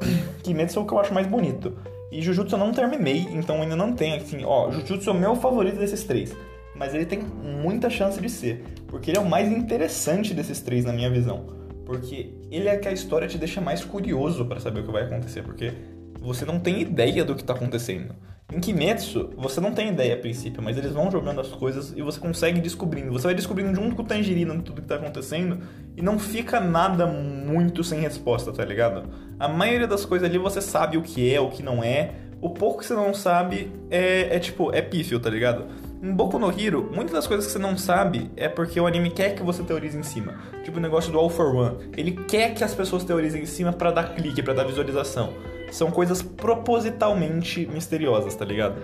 Kimetsu 0.42 0.78
é 0.78 0.82
o 0.82 0.86
que 0.86 0.92
eu 0.92 0.98
acho 0.98 1.12
mais 1.12 1.26
bonito. 1.26 1.76
E 2.10 2.22
Jujutsu 2.22 2.54
eu 2.54 2.58
não 2.58 2.72
terminei, 2.72 3.26
então 3.32 3.60
ainda 3.60 3.74
não 3.74 3.92
tem 3.92 4.14
assim, 4.14 4.44
ó, 4.44 4.70
Jujutsu 4.70 5.10
é 5.10 5.12
o 5.12 5.16
meu 5.16 5.34
favorito 5.34 5.78
desses 5.78 6.04
três. 6.04 6.34
Mas 6.74 6.94
ele 6.94 7.06
tem 7.06 7.18
muita 7.18 7.90
chance 7.90 8.20
de 8.20 8.28
ser, 8.28 8.64
porque 8.96 9.10
ele 9.10 9.18
é 9.18 9.20
o 9.20 9.28
mais 9.28 9.52
interessante 9.52 10.32
desses 10.32 10.62
três 10.62 10.86
na 10.86 10.90
minha 10.90 11.10
visão. 11.10 11.44
Porque 11.84 12.32
ele 12.50 12.66
é 12.66 12.78
que 12.78 12.88
a 12.88 12.92
história 12.92 13.28
te 13.28 13.36
deixa 13.36 13.60
mais 13.60 13.84
curioso 13.84 14.46
para 14.46 14.58
saber 14.58 14.80
o 14.80 14.84
que 14.84 14.90
vai 14.90 15.02
acontecer, 15.02 15.42
porque 15.42 15.70
você 16.18 16.46
não 16.46 16.58
tem 16.58 16.80
ideia 16.80 17.22
do 17.22 17.34
que 17.34 17.44
tá 17.44 17.52
acontecendo. 17.52 18.14
Em 18.50 18.58
Kimetsu, 18.58 19.34
você 19.36 19.60
não 19.60 19.72
tem 19.72 19.90
ideia 19.90 20.14
a 20.14 20.16
princípio, 20.16 20.62
mas 20.62 20.78
eles 20.78 20.92
vão 20.92 21.10
jogando 21.10 21.42
as 21.42 21.48
coisas 21.48 21.92
e 21.94 22.00
você 22.00 22.18
consegue 22.18 22.58
descobrindo. 22.58 23.12
Você 23.12 23.24
vai 23.24 23.34
descobrindo 23.34 23.74
junto 23.74 23.94
com 23.94 24.02
o 24.02 24.06
Tangerina 24.06 24.54
tudo 24.62 24.80
que 24.80 24.88
tá 24.88 24.94
acontecendo 24.94 25.58
e 25.94 26.00
não 26.00 26.18
fica 26.18 26.58
nada 26.58 27.06
muito 27.06 27.84
sem 27.84 28.00
resposta, 28.00 28.50
tá 28.50 28.64
ligado? 28.64 29.10
A 29.38 29.46
maioria 29.46 29.86
das 29.86 30.06
coisas 30.06 30.26
ali 30.26 30.38
você 30.38 30.62
sabe 30.62 30.96
o 30.96 31.02
que 31.02 31.30
é, 31.30 31.38
o 31.38 31.50
que 31.50 31.62
não 31.62 31.84
é. 31.84 32.14
O 32.40 32.48
pouco 32.48 32.78
que 32.78 32.86
você 32.86 32.94
não 32.94 33.12
sabe 33.12 33.70
é, 33.90 34.36
é 34.36 34.38
tipo, 34.38 34.74
é 34.74 34.80
pífio, 34.80 35.20
tá 35.20 35.28
ligado? 35.28 35.66
Em 36.06 36.12
Boku 36.12 36.38
no 36.38 36.48
Hero, 36.48 36.88
muitas 36.94 37.12
das 37.12 37.26
coisas 37.26 37.46
que 37.46 37.52
você 37.52 37.58
não 37.58 37.76
sabe 37.76 38.30
é 38.36 38.48
porque 38.48 38.78
o 38.78 38.86
anime 38.86 39.10
quer 39.10 39.34
que 39.34 39.42
você 39.42 39.64
teorize 39.64 39.98
em 39.98 40.04
cima. 40.04 40.36
Tipo 40.62 40.78
o 40.78 40.80
negócio 40.80 41.10
do 41.10 41.18
All 41.18 41.28
for 41.28 41.52
One. 41.52 41.78
Ele 41.96 42.12
quer 42.12 42.54
que 42.54 42.62
as 42.62 42.72
pessoas 42.72 43.02
teorizem 43.02 43.42
em 43.42 43.46
cima 43.46 43.72
para 43.72 43.90
dar 43.90 44.14
clique, 44.14 44.40
para 44.40 44.54
dar 44.54 44.62
visualização. 44.62 45.32
São 45.72 45.90
coisas 45.90 46.22
propositalmente 46.22 47.66
misteriosas, 47.66 48.36
tá 48.36 48.44
ligado? 48.44 48.80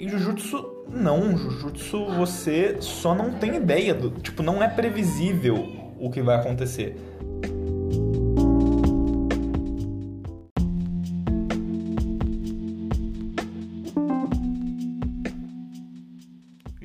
Em 0.00 0.08
Jujutsu, 0.08 0.86
não. 0.88 1.36
Jujutsu, 1.36 2.06
você 2.14 2.78
só 2.80 3.14
não 3.14 3.32
tem 3.32 3.56
ideia 3.56 3.92
do. 3.92 4.08
Tipo, 4.08 4.42
não 4.42 4.62
é 4.62 4.68
previsível 4.68 5.62
o 6.00 6.10
que 6.10 6.22
vai 6.22 6.36
acontecer. 6.36 6.96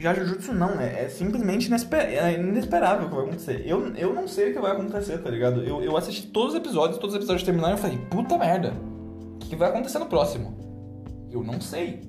Já 0.02 0.16
Jujutsu 0.16 0.52
não, 0.52 0.82
é, 0.82 1.04
é 1.04 1.10
simplesmente 1.10 1.70
é 1.72 2.34
inesperável 2.34 3.06
o 3.06 3.10
que 3.10 3.16
vai 3.16 3.26
acontecer. 3.26 3.62
Eu, 3.68 3.96
eu 3.96 4.12
não 4.16 4.28
sei 4.28 4.50
o 4.50 4.54
que 4.54 4.60
vai 4.60 4.72
acontecer, 4.72 5.20
tá 5.20 5.30
ligado? 5.30 5.64
Eu, 5.64 5.84
eu 5.84 5.96
assisti 5.96 6.26
todos 6.26 6.56
os 6.56 6.60
episódios, 6.60 6.98
todos 6.98 7.14
os 7.14 7.20
episódios 7.20 7.44
terminaram 7.44 7.76
e 7.76 7.78
eu 7.78 7.82
falei, 7.82 8.00
puta 8.10 8.36
merda, 8.36 8.74
o 9.36 9.38
que 9.38 9.56
vai 9.56 9.70
acontecer 9.70 10.00
no 10.00 10.08
próximo? 10.08 10.58
Eu 11.32 11.44
não 11.44 11.62
sei. 11.62 12.02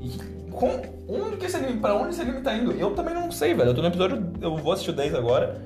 E 0.00 0.16
com, 0.50 0.80
onde 1.06 1.36
que 1.36 1.44
esse 1.44 1.56
anime, 1.56 1.80
pra 1.80 1.94
onde 1.94 2.10
esse 2.14 2.22
anime 2.22 2.40
tá 2.40 2.56
indo? 2.56 2.72
Eu 2.72 2.94
também 2.94 3.12
não 3.12 3.30
sei, 3.30 3.52
velho. 3.52 3.68
Eu 3.68 3.74
tô 3.74 3.82
no 3.82 3.88
episódio, 3.88 4.32
eu 4.40 4.56
vou 4.56 4.72
assistir 4.72 4.92
o 4.92 4.94
10 4.94 5.14
agora, 5.14 5.60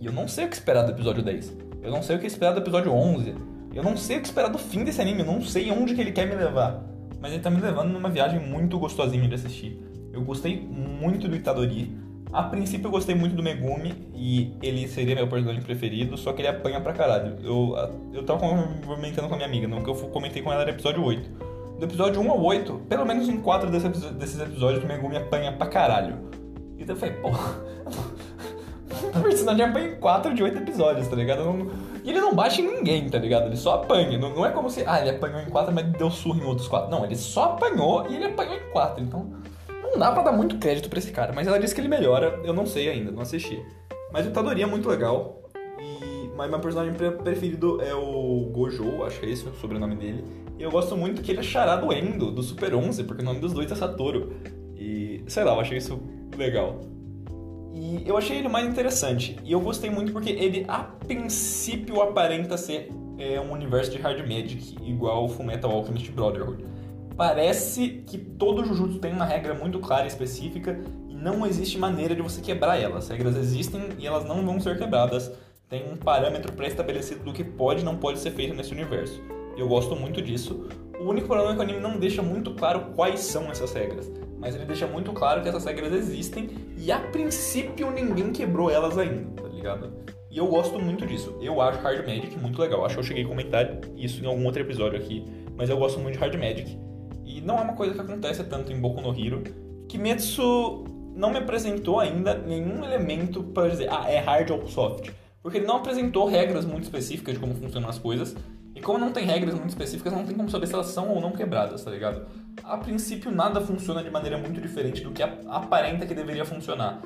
e 0.00 0.06
eu 0.06 0.12
não 0.12 0.26
sei 0.26 0.46
o 0.46 0.48
que 0.48 0.56
esperar 0.56 0.82
do 0.82 0.90
episódio 0.90 1.22
10. 1.22 1.56
Eu 1.82 1.92
não 1.92 2.02
sei 2.02 2.16
o 2.16 2.18
que 2.18 2.26
esperar 2.26 2.52
do 2.52 2.58
episódio 2.58 2.90
11. 2.90 3.32
Eu 3.72 3.84
não 3.84 3.96
sei 3.96 4.16
o 4.16 4.20
que 4.20 4.26
esperar 4.26 4.48
do 4.48 4.58
fim 4.58 4.82
desse 4.82 5.00
anime, 5.00 5.20
eu 5.20 5.26
não 5.26 5.40
sei 5.40 5.70
onde 5.70 5.94
que 5.94 6.00
ele 6.00 6.10
quer 6.10 6.26
me 6.26 6.34
levar. 6.34 6.82
Mas 7.20 7.32
ele 7.32 7.42
tá 7.42 7.50
me 7.50 7.60
levando 7.60 7.92
numa 7.92 8.10
viagem 8.10 8.40
muito 8.40 8.76
gostosinha 8.76 9.28
de 9.28 9.34
assistir. 9.36 9.85
Eu 10.16 10.22
gostei 10.22 10.58
muito 10.58 11.28
do 11.28 11.36
Itadori. 11.36 11.94
A 12.32 12.42
princípio 12.42 12.86
eu 12.86 12.90
gostei 12.90 13.14
muito 13.14 13.36
do 13.36 13.42
Megumi 13.42 13.94
e 14.14 14.52
ele 14.62 14.88
seria 14.88 15.14
meu 15.14 15.28
personagem 15.28 15.62
preferido, 15.62 16.16
só 16.16 16.32
que 16.32 16.40
ele 16.40 16.48
apanha 16.48 16.80
pra 16.80 16.92
caralho. 16.92 17.36
Eu, 17.42 17.74
eu 18.12 18.22
tava 18.24 18.40
comentando 18.84 19.28
com 19.28 19.34
a 19.34 19.36
minha 19.36 19.48
amiga, 19.48 19.68
não 19.68 19.82
que 19.82 19.90
eu 19.90 19.94
comentei 19.94 20.42
com 20.42 20.52
ela 20.52 20.62
era 20.62 20.70
episódio 20.70 21.04
8. 21.04 21.30
Do 21.78 21.84
episódio 21.84 22.20
1 22.20 22.30
ao 22.30 22.42
8, 22.42 22.72
pelo 22.88 23.04
menos 23.04 23.28
em 23.28 23.36
4 23.36 23.70
desses 23.70 24.40
episódios 24.40 24.82
o 24.82 24.86
Megumi 24.86 25.18
apanha 25.18 25.52
pra 25.52 25.66
caralho. 25.66 26.16
E 26.78 26.84
daí 26.84 26.96
eu 26.96 26.98
falei, 26.98 27.14
porra. 27.16 27.54
o 29.14 29.20
personagem 29.22 29.64
apanha 29.64 29.88
em 29.88 29.96
4 29.96 30.34
de 30.34 30.42
8 30.42 30.58
episódios, 30.58 31.06
tá 31.08 31.16
ligado? 31.16 31.44
Não, 31.44 31.70
e 32.02 32.10
ele 32.10 32.20
não 32.20 32.34
bate 32.34 32.62
em 32.62 32.66
ninguém, 32.66 33.08
tá 33.08 33.18
ligado? 33.18 33.46
Ele 33.46 33.56
só 33.56 33.74
apanha. 33.74 34.18
Não, 34.18 34.34
não 34.34 34.46
é 34.46 34.50
como 34.50 34.70
se, 34.70 34.84
ah, 34.86 35.00
ele 35.00 35.10
apanhou 35.10 35.40
em 35.40 35.46
4, 35.46 35.74
mas 35.74 35.86
deu 35.92 36.10
surro 36.10 36.40
em 36.40 36.44
outros 36.44 36.68
4. 36.68 36.90
Não, 36.90 37.04
ele 37.04 37.16
só 37.16 37.44
apanhou 37.44 38.06
e 38.08 38.14
ele 38.14 38.26
apanhou 38.26 38.54
em 38.54 38.70
4. 38.72 39.02
Então, 39.02 39.32
não 39.96 40.00
dá 40.00 40.12
pra 40.12 40.22
dar 40.22 40.32
muito 40.32 40.58
crédito 40.58 40.90
pra 40.90 40.98
esse 40.98 41.10
cara, 41.10 41.32
mas 41.32 41.46
ela 41.46 41.58
disse 41.58 41.74
que 41.74 41.80
ele 41.80 41.88
melhora, 41.88 42.38
eu 42.44 42.52
não 42.52 42.66
sei 42.66 42.90
ainda, 42.90 43.10
não 43.10 43.22
assisti. 43.22 43.60
Mas 44.12 44.26
o 44.26 44.30
Tadori 44.30 44.62
é 44.62 44.66
muito 44.66 44.88
legal. 44.88 45.42
E 45.80 46.30
mas 46.36 46.50
meu 46.50 46.60
personagem 46.60 46.92
preferido 46.94 47.80
é 47.80 47.94
o 47.94 48.50
Gojo, 48.52 49.02
acho 49.04 49.18
que 49.18 49.26
é 49.26 49.30
esse 49.30 49.48
o 49.48 49.54
sobrenome 49.54 49.96
dele. 49.96 50.22
E 50.58 50.62
eu 50.62 50.70
gosto 50.70 50.94
muito 50.96 51.22
que 51.22 51.32
ele 51.32 51.40
é 51.40 51.42
charado 51.42 51.90
Endo, 51.92 52.30
do 52.30 52.42
Super 52.42 52.74
11, 52.74 53.04
porque 53.04 53.22
o 53.22 53.24
nome 53.24 53.40
dos 53.40 53.54
dois 53.54 53.72
é 53.72 53.74
Satoru. 53.74 54.34
E 54.76 55.24
sei 55.26 55.44
lá, 55.44 55.54
eu 55.54 55.60
achei 55.60 55.78
isso 55.78 55.98
legal. 56.36 56.82
E 57.72 58.02
eu 58.06 58.18
achei 58.18 58.36
ele 58.36 58.48
mais 58.48 58.66
interessante. 58.66 59.38
E 59.42 59.52
eu 59.52 59.60
gostei 59.60 59.88
muito 59.88 60.12
porque 60.12 60.30
ele, 60.30 60.66
a 60.68 60.80
princípio, 60.80 62.02
aparenta 62.02 62.58
ser 62.58 62.90
é, 63.18 63.40
um 63.40 63.52
universo 63.52 63.90
de 63.90 63.98
Hard 63.98 64.18
Magic, 64.20 64.76
igual 64.82 65.24
o 65.24 65.28
Fullmetal 65.28 65.70
Alchemist 65.70 66.10
Brotherhood 66.12 66.75
parece 67.16 68.04
que 68.06 68.18
todo 68.18 68.64
Jujutsu 68.64 68.98
tem 68.98 69.12
uma 69.12 69.24
regra 69.24 69.54
muito 69.54 69.78
clara 69.78 70.04
e 70.04 70.08
específica 70.08 70.78
e 71.08 71.14
não 71.14 71.46
existe 71.46 71.78
maneira 71.78 72.14
de 72.14 72.22
você 72.22 72.40
quebrar 72.40 72.80
elas. 72.80 73.04
As 73.04 73.10
regras 73.10 73.36
existem 73.36 73.88
e 73.98 74.06
elas 74.06 74.24
não 74.24 74.44
vão 74.44 74.60
ser 74.60 74.78
quebradas. 74.78 75.32
Tem 75.68 75.90
um 75.90 75.96
parâmetro 75.96 76.52
pré-estabelecido 76.52 77.24
do 77.24 77.32
que 77.32 77.42
pode 77.42 77.80
e 77.80 77.84
não 77.84 77.96
pode 77.96 78.18
ser 78.18 78.30
feito 78.32 78.54
nesse 78.54 78.72
universo. 78.72 79.20
Eu 79.56 79.66
gosto 79.66 79.96
muito 79.96 80.20
disso. 80.20 80.68
O 81.00 81.04
único 81.04 81.26
problema 81.26 81.52
é 81.52 81.54
que 81.54 81.60
o 81.60 81.62
anime 81.62 81.80
não 81.80 81.98
deixa 81.98 82.22
muito 82.22 82.52
claro 82.54 82.92
quais 82.94 83.20
são 83.20 83.50
essas 83.50 83.72
regras, 83.72 84.10
mas 84.38 84.54
ele 84.54 84.64
deixa 84.64 84.86
muito 84.86 85.12
claro 85.12 85.42
que 85.42 85.48
essas 85.48 85.64
regras 85.64 85.92
existem 85.92 86.50
e 86.76 86.92
a 86.92 86.98
princípio 86.98 87.90
ninguém 87.90 88.32
quebrou 88.32 88.70
elas 88.70 88.96
ainda, 88.96 89.42
tá 89.42 89.48
ligado? 89.48 89.92
E 90.30 90.38
eu 90.38 90.46
gosto 90.46 90.78
muito 90.78 91.06
disso. 91.06 91.34
Eu 91.40 91.60
acho 91.60 91.80
Hard 91.80 92.06
Magic 92.06 92.38
muito 92.38 92.60
legal. 92.60 92.84
Acho 92.84 92.96
que 92.96 93.00
eu 93.00 93.04
cheguei 93.04 93.24
a 93.24 93.28
comentar 93.28 93.80
isso 93.96 94.22
em 94.22 94.26
algum 94.26 94.44
outro 94.44 94.60
episódio 94.60 94.98
aqui, 94.98 95.24
mas 95.56 95.70
eu 95.70 95.78
gosto 95.78 95.98
muito 95.98 96.14
de 96.14 96.20
Hard 96.20 96.34
Magic. 96.34 96.85
Não 97.46 97.58
é 97.58 97.60
uma 97.60 97.74
coisa 97.74 97.94
que 97.94 98.00
acontece 98.00 98.42
tanto 98.42 98.72
em 98.72 98.80
Boku 98.80 99.00
no 99.00 99.16
Hero. 99.16 99.44
Kimetsu 99.88 100.82
não 101.14 101.30
me 101.30 101.38
apresentou 101.38 102.00
ainda 102.00 102.34
nenhum 102.34 102.84
elemento 102.84 103.40
para 103.40 103.68
dizer, 103.68 103.88
ah, 103.88 104.10
é 104.10 104.18
hard 104.18 104.50
ou 104.50 104.66
soft. 104.66 105.12
Porque 105.40 105.58
ele 105.58 105.66
não 105.66 105.76
apresentou 105.76 106.26
regras 106.26 106.64
muito 106.64 106.82
específicas 106.82 107.34
de 107.34 107.40
como 107.40 107.54
funcionam 107.54 107.88
as 107.88 108.00
coisas. 108.00 108.34
E 108.74 108.80
como 108.80 108.98
não 108.98 109.12
tem 109.12 109.24
regras 109.24 109.54
muito 109.54 109.68
específicas, 109.68 110.12
não 110.12 110.26
tem 110.26 110.34
como 110.34 110.50
saber 110.50 110.66
se 110.66 110.74
elas 110.74 110.88
são 110.88 111.08
ou 111.08 111.20
não 111.20 111.30
quebradas, 111.30 111.84
tá 111.84 111.90
ligado? 111.92 112.26
A 112.64 112.78
princípio, 112.78 113.30
nada 113.30 113.60
funciona 113.60 114.02
de 114.02 114.10
maneira 114.10 114.36
muito 114.36 114.60
diferente 114.60 115.04
do 115.04 115.12
que 115.12 115.22
aparenta 115.22 116.04
que 116.04 116.14
deveria 116.14 116.44
funcionar. 116.44 117.00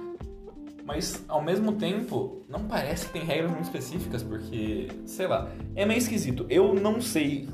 Mas 0.87 1.23
ao 1.29 1.43
mesmo 1.43 1.73
tempo, 1.73 2.47
não 2.49 2.65
parece 2.65 3.07
que 3.07 3.13
tem 3.13 3.25
regras 3.25 3.51
muito 3.51 3.65
específicas, 3.65 4.23
porque, 4.23 4.89
sei 5.05 5.27
lá, 5.27 5.51
é 5.77 5.85
meio 5.85 5.99
esquisito. 5.99 6.47
Eu 6.49 6.75
não 6.75 6.99
sei 6.99 7.47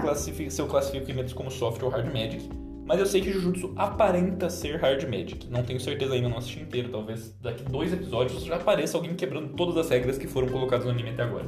se 0.49 0.63
eu 0.63 0.69
classifico 0.69 1.05
Kimetsu 1.05 1.35
como 1.35 1.51
soft 1.51 1.83
ou 1.83 1.89
hard 1.91 2.07
magic, 2.07 2.49
mas 2.87 3.01
eu 3.01 3.07
sei 3.07 3.21
que 3.21 3.33
Jujutsu 3.33 3.73
aparenta 3.77 4.49
ser 4.49 4.77
hard 4.77 5.03
magic. 5.05 5.49
Não 5.51 5.65
tenho 5.65 5.81
certeza 5.81 6.15
ainda, 6.15 6.29
não 6.29 6.39
assisti 6.39 6.61
inteiro. 6.61 6.89
Talvez 6.89 7.37
daqui 7.43 7.65
dois 7.65 7.93
episódios 7.93 8.45
já 8.45 8.55
apareça 8.55 8.97
alguém 8.97 9.15
quebrando 9.15 9.55
todas 9.55 9.77
as 9.77 9.91
regras 9.91 10.17
que 10.17 10.29
foram 10.29 10.49
colocadas 10.49 10.87
no 10.87 10.93
anime 10.93 11.11
até 11.11 11.25
agora. 11.25 11.47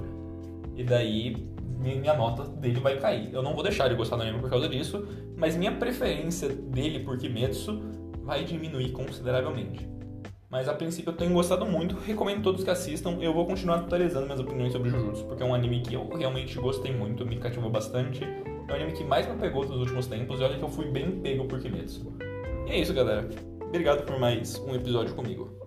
E 0.77 0.83
daí 0.83 1.37
minha 1.79 2.15
nota 2.15 2.43
dele 2.43 2.81
vai 2.81 2.99
cair. 2.99 3.33
Eu 3.33 3.41
não 3.41 3.55
vou 3.55 3.63
deixar 3.63 3.89
de 3.89 3.95
gostar 3.95 4.17
do 4.17 4.23
anime 4.23 4.41
por 4.41 4.51
causa 4.51 4.69
disso, 4.69 5.07
mas 5.37 5.57
minha 5.57 5.71
preferência 5.71 6.49
dele 6.49 7.01
por 7.01 7.17
Kimetsu 7.17 7.81
vai 8.25 8.45
diminuir 8.45 8.91
consideravelmente. 8.91 9.89
Mas 10.51 10.67
a 10.67 10.73
princípio 10.73 11.11
eu 11.11 11.17
tenho 11.17 11.35
gostado 11.35 11.67
muito, 11.67 11.95
recomendo 11.97 12.43
todos 12.43 12.65
que 12.65 12.71
assistam. 12.71 13.19
Eu 13.21 13.35
vou 13.35 13.45
continuar 13.47 13.81
atualizando 13.81 14.25
minhas 14.25 14.41
opiniões 14.41 14.73
sobre 14.73 14.89
Jujutsu, 14.89 15.27
porque 15.27 15.43
é 15.43 15.47
um 15.47 15.55
anime 15.55 15.83
que 15.83 15.95
eu 15.95 16.09
realmente 16.09 16.59
gostei 16.59 16.91
muito, 16.91 17.27
me 17.27 17.37
cativou 17.37 17.71
bastante. 17.71 18.25
É 18.25 18.73
o 18.73 18.75
anime 18.75 18.93
que 18.93 19.05
mais 19.05 19.29
me 19.29 19.37
pegou 19.37 19.67
nos 19.67 19.79
últimos 19.79 20.07
tempos 20.07 20.41
e 20.41 20.45
olha 20.45 20.57
que 20.57 20.65
eu 20.65 20.69
fui 20.71 20.87
bem 20.87 21.21
pego 21.21 21.45
por 21.47 21.61
Kimetsu. 21.61 22.15
E 22.67 22.71
é 22.71 22.81
isso, 22.81 22.95
galera. 22.95 23.29
Obrigado 23.61 24.07
por 24.07 24.19
mais 24.19 24.59
um 24.61 24.75
episódio 24.75 25.15
comigo. 25.15 25.59